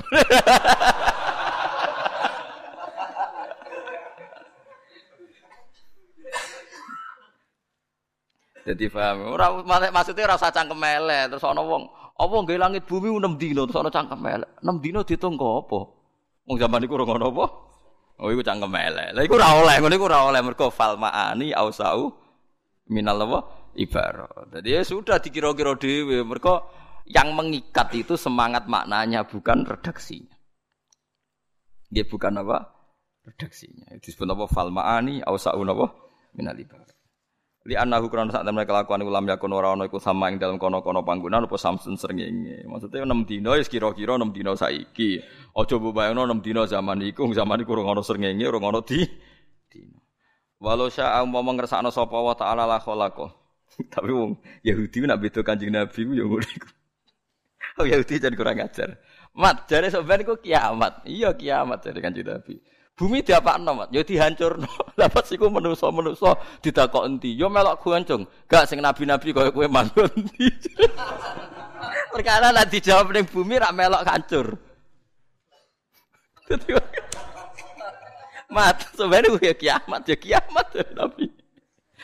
[8.66, 9.38] Jadi paham.
[9.38, 9.62] Ora
[9.94, 11.86] maksudnya ora usah cangkem elek terus ana wong
[12.18, 14.50] apa nggih langit bumi 6 dino terus ana cangkem elek.
[14.66, 15.80] 6 dino ditung apa?
[16.50, 17.46] Wong zaman iku ora ngono apa?
[18.26, 19.14] Oh iku cangkem elek.
[19.14, 22.10] Lah iku ora oleh, ngono iku ora oleh mergo fal maani ausau
[22.90, 23.70] minal apa?
[23.78, 24.50] Ibarat.
[24.50, 30.36] Jadi ya sudah dikira-kira dhewe mergo yang mengikat itu semangat maknanya bukan redaksinya.
[31.92, 32.74] Dia bukan apa?
[33.24, 33.94] Redaksinya.
[34.00, 34.46] Disebut apa?
[34.50, 35.88] Fal maani ausau apa?
[36.34, 36.94] Minal ibarat.
[37.64, 41.00] Li annahu krono sak temne kelakuan ulam yakun ora ana iku sama ing dalam kono-kono
[41.08, 42.68] panggonan apa samsun srengenge.
[42.68, 45.24] Maksudnya 6 dina wis kira-kira 6 dina saiki.
[45.56, 49.08] Aja mbok bayangno 6 dina zaman iku, zaman iku ora ana srengenge, ora ana di
[49.72, 49.96] dina.
[50.60, 53.32] Walau sya umpama ngersakno sapa wa ta'ala la khalaqa.
[53.96, 56.68] Tapi wong Yahudi nak beda Kanjeng Nabi ku ya ngono iku.
[57.82, 59.02] Oh Yahudi jadi kurang ajar.
[59.34, 61.02] Mat, jare sampean iku kiamat.
[61.10, 62.62] Iya kiamat jare Kanjeng Nabi.
[62.94, 63.90] Bumi diapakno, Mat?
[63.90, 64.70] Ya dihancurno.
[65.00, 67.34] Lah pas iku manusa-manusa ditakok endi?
[67.34, 68.30] Ya melok guancung.
[68.46, 70.54] Gak sing nabi-nabi kaya kowe manut endi.
[72.14, 74.48] Perkara nek dijawab ning bumi rak melok hancur.
[78.54, 81.26] Mat, sebenarnya ya kiamat, ya kiamat ya Nabi.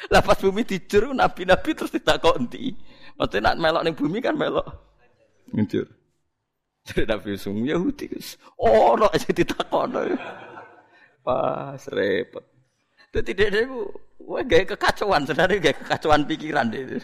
[0.10, 2.74] Lah pas bumi dijur nabi-nabi terus ditakok endi?
[3.22, 4.89] Maksudnya nak melok ning bumi kan melok
[5.56, 5.88] hancur.
[6.90, 8.08] Jadi Nabi sungguh Yahudi.
[8.58, 9.86] Oh, no, jadi ditakok.
[11.22, 12.46] Pas repot.
[13.10, 13.90] Dadi dhek ku
[14.30, 17.02] wah gawe kekacauan sebenarnya gawe kekacauan pikiran deh.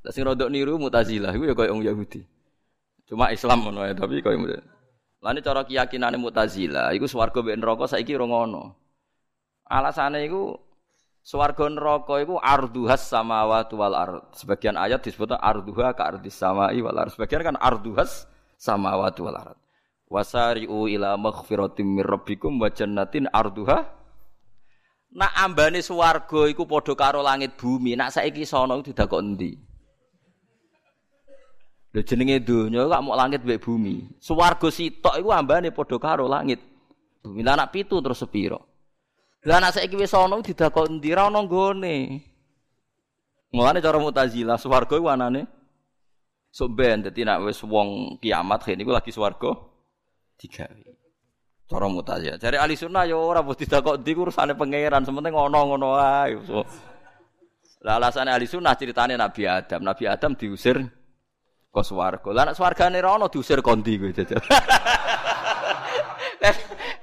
[0.00, 2.20] Lah sing rodok niru Mu'tazilah iku ya koyo wong Yahudi.
[3.08, 4.36] Cuma Islam ngono ya, tapi koyo
[5.20, 8.76] Lah ini cara keyakinane Mu'tazilah iku swarga mbek neraka saiki ora ngono.
[9.68, 10.56] Alasane iku
[11.20, 14.22] swarga neraka iku arduhas samawati wal ard.
[14.34, 17.12] Sebagian ayat disebut arduha ka ardis samai wal ard.
[17.12, 19.58] Sebagian kan arduhas samawati wal ard.
[20.10, 24.00] Wasari'u ila maghfiratim mir rabbikum wa jannatin arduha
[25.10, 29.58] Nak ambane swarga iku padha karo langit bumi, nak saiki sono didakok endi?
[31.90, 34.06] Lho jenenge donya kok mau langit mbek bumi.
[34.22, 36.62] Swarga sitok iku ambane padha karo langit.
[37.26, 38.69] Bumi lah anak pitu terus sepiro.
[39.48, 41.96] Lah anak saiki wis ana didakok endi ra ono nggone.
[43.56, 45.42] Mulane cara Mu'tazilah swarga iku anane
[46.50, 49.54] sok ben dadi nek wis wong kiamat kene iku lagi swarga
[50.36, 50.90] digawe.
[51.70, 52.38] Cara mutazilah.
[52.42, 56.34] Jare ahli sunnah ya ora mbok didakok ndi urusane pangeran, sementing ngono-ngono ae.
[56.42, 56.66] So.
[57.86, 59.86] Lah alasane ahli sunnah ceritane Nabi Adam.
[59.86, 60.82] Nabi Adam diusir
[61.70, 62.34] ke swarga.
[62.34, 64.42] Lah nek swargane ra ono diusir kondi kowe jajal.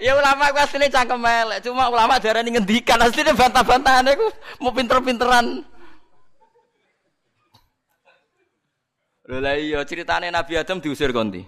[0.07, 4.27] ya ulama ku asline cangkem elek, cuma ulama darani ngendikan asline bantah-bantahane ku
[4.63, 5.67] mau pinter-pinteran.
[9.27, 11.43] Lha iya ceritane Nabi Adam diusir kondi.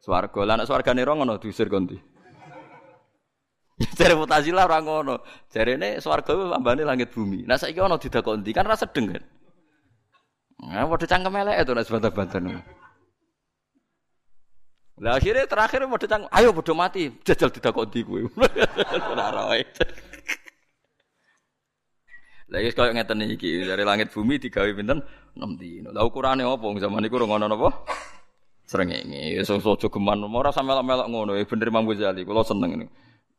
[0.00, 0.40] Swarga.
[0.48, 2.00] Lah nek swargane ora ngono diusir kondi.
[3.92, 5.20] Jare Mu'tazilah ora ngono.
[5.52, 7.44] Jarene swarga ku lambane langit bumi.
[7.44, 9.24] Nah saiki ana didakok ndi kan rasa sedeng kan.
[10.62, 12.40] Nah, padha cangkem elek itu nek bantah-bantah.
[15.02, 17.50] Lah akhirnya terakhir padha cangkem, ayo padha mati, jajal
[18.06, 18.22] kowe.
[19.10, 19.66] Ora roe.
[22.54, 25.02] Lah iki koyo ngeten iki, dari langit bumi digawe pinten?
[25.34, 25.90] 6 dino.
[25.90, 27.68] Lah ukurane apa zaman ora ngono napa?
[28.62, 32.86] Srengenge, iso aja geman, ora sampe melok-melok ngono, bener Imam Ghazali, kula seneng ini.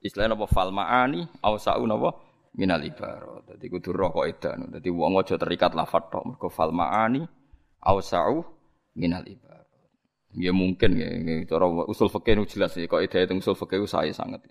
[0.04, 2.12] Istilahnya apa fal ma'ani au sa'u napa
[2.60, 3.48] minal ibarat.
[3.56, 4.26] Dadi kudu roh kok
[4.92, 6.76] wong terikat lafadz tok, mergo fal
[8.04, 8.44] sa'u
[9.00, 9.24] minal.
[10.34, 11.10] Ya mungkin ya,
[11.46, 14.42] cara usul fikih nu jelas ya, kok ida itu usul fikih saya sangat.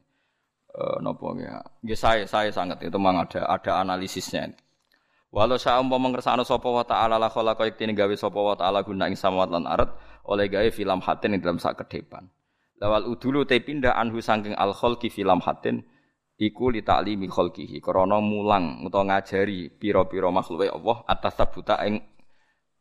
[0.72, 1.58] Eh napa ya?
[1.82, 4.54] Ya saya saya sangat itu memang ada ada analisisnya.
[5.32, 9.08] Walau saya umpama mengersano sapa wa ta'ala la khalaqa iktine gawe sapa wa ta'ala guna
[9.08, 9.88] ing samawat lan arat
[10.28, 12.28] oleh gawe filam hatin ing dalam sak kedepan.
[12.76, 15.88] Lawal udulu te pindah anhu saking al khalqi filam hatin
[16.36, 22.04] iku li ta'limi khalqihi krana mulang utawa ngajari pira-pira makhluke Allah atas tabuta ing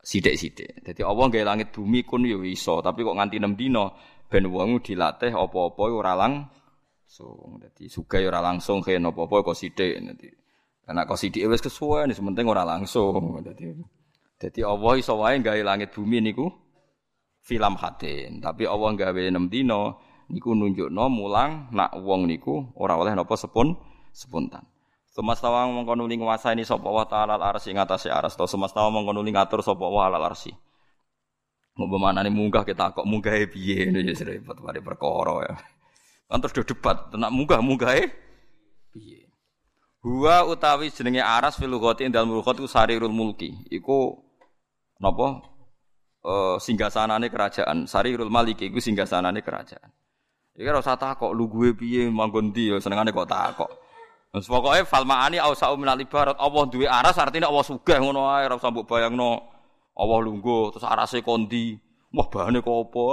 [0.02, 0.82] sithik-sithik.
[0.82, 3.86] Dadi Allah gawe langit bumi kun yo iso, tapi kok nganti 6 dina
[4.28, 7.62] ben wong dilatih apa-apa ora langsung.
[7.62, 10.02] Dadi sugih ora langsung kene apa-apa kok sithik.
[10.02, 10.30] Dadi
[10.82, 13.40] karena kau sidik wes kesuwen, sementing ora langsung.
[13.46, 13.70] Jadi,
[14.42, 16.50] jadi Allah iso wae gawe langit bumi niku
[17.46, 18.42] film hatin.
[18.42, 19.94] Tapi Allah gawe 6 dina
[20.28, 23.78] niku nunjukno mulang nak wong niku ora oleh napa sepun
[24.12, 24.66] sepuntan.
[25.12, 29.36] Semastawa mongko nuli nguasani sapa wa ta'ala al-arsy ing atase aras to semastawa mongko nuli
[29.36, 30.56] ngatur sapa wa al-arsy.
[31.76, 35.56] Ngopo manane munggah kita kok munggahe piye ya repot mari perkara ya.
[36.32, 38.08] Kan terus do debat, nak munggah munggahe
[38.96, 39.28] piye.
[40.00, 43.68] Huwa utawi jenenge aras fil lughati indal mulkhat ku sarirul mulki.
[43.68, 44.16] Iku
[45.04, 45.44] napa?
[46.24, 47.84] Eh singgasanane kerajaan.
[47.84, 49.92] Sarirul maliki iku singgasanane kerajaan.
[50.56, 53.91] Iki ora usah takok lu gue piye manggon ndi ya senengane kok takok.
[54.32, 58.56] Wes pokoke falmaani ausau minal ibarat Allah duwe aras artinya Allah sugih ngono ae ora
[58.56, 59.44] usah mbok bayangno.
[59.92, 61.76] Allah lungguh terus arase kondi.
[62.16, 63.08] Wah bahane kok apa?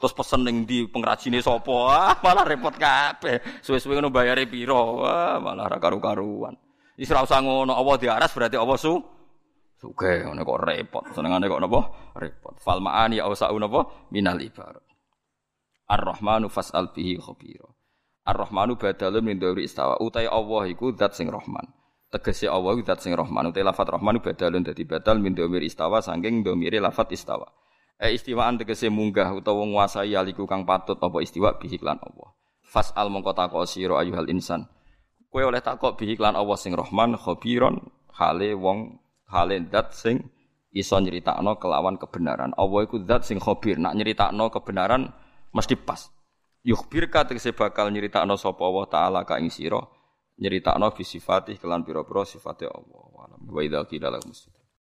[0.00, 1.76] Terus pesen ning ndi pengrajine sapa?
[1.92, 3.60] Ah, malah repot kabeh.
[3.60, 5.04] Suwe-suwe ngono bayare piro?
[5.04, 6.56] Wah, malah ra karu-karuan.
[6.96, 8.96] Wis ora usah ngono, Allah di aras berarti Allah su
[9.76, 11.04] sugih ngono kok repot.
[11.12, 11.80] Senengane kok napa?
[12.16, 12.56] Repot.
[12.64, 14.84] Falmaani ausau napa minal ibarat.
[15.86, 17.75] Ar-Rahmanu fas'al bihi khabira.
[18.26, 20.02] Ar-Rahmanu badalun min dhauri istawa.
[20.02, 21.62] Utai Allah iku zat sing Rahman.
[22.10, 23.54] Tegese Allah iku zat sing Rahman.
[23.54, 27.46] Utai lafat Rahmanu badalun dadi badal min dhauri istawa saking dhamire lafat istawa.
[27.96, 32.34] E istiwaan tegese munggah utawa nguasai aliku kang patut apa istiwa bihi lan Allah.
[32.66, 34.66] Fas'al mongko takok sira ayuhal insan.
[35.30, 37.78] Kowe oleh takok bihi lan Allah sing Rahman khabiron
[38.10, 38.98] hale wong
[39.30, 40.28] hale zat sing
[40.74, 42.52] iso nyeritakno kelawan kebenaran.
[42.58, 43.80] Allah iku zat sing khabir.
[43.80, 45.14] Nak nyeritakno kebenaran
[45.54, 46.12] mesti pas.
[46.66, 49.78] Yukhbirka tegese bakal nyeritakno sapa Allah taala ka ing sira
[50.42, 53.30] nyeritakno bi sifati kelan pira-pira sifate Allah.
[53.46, 54.34] Wa idza qila lahum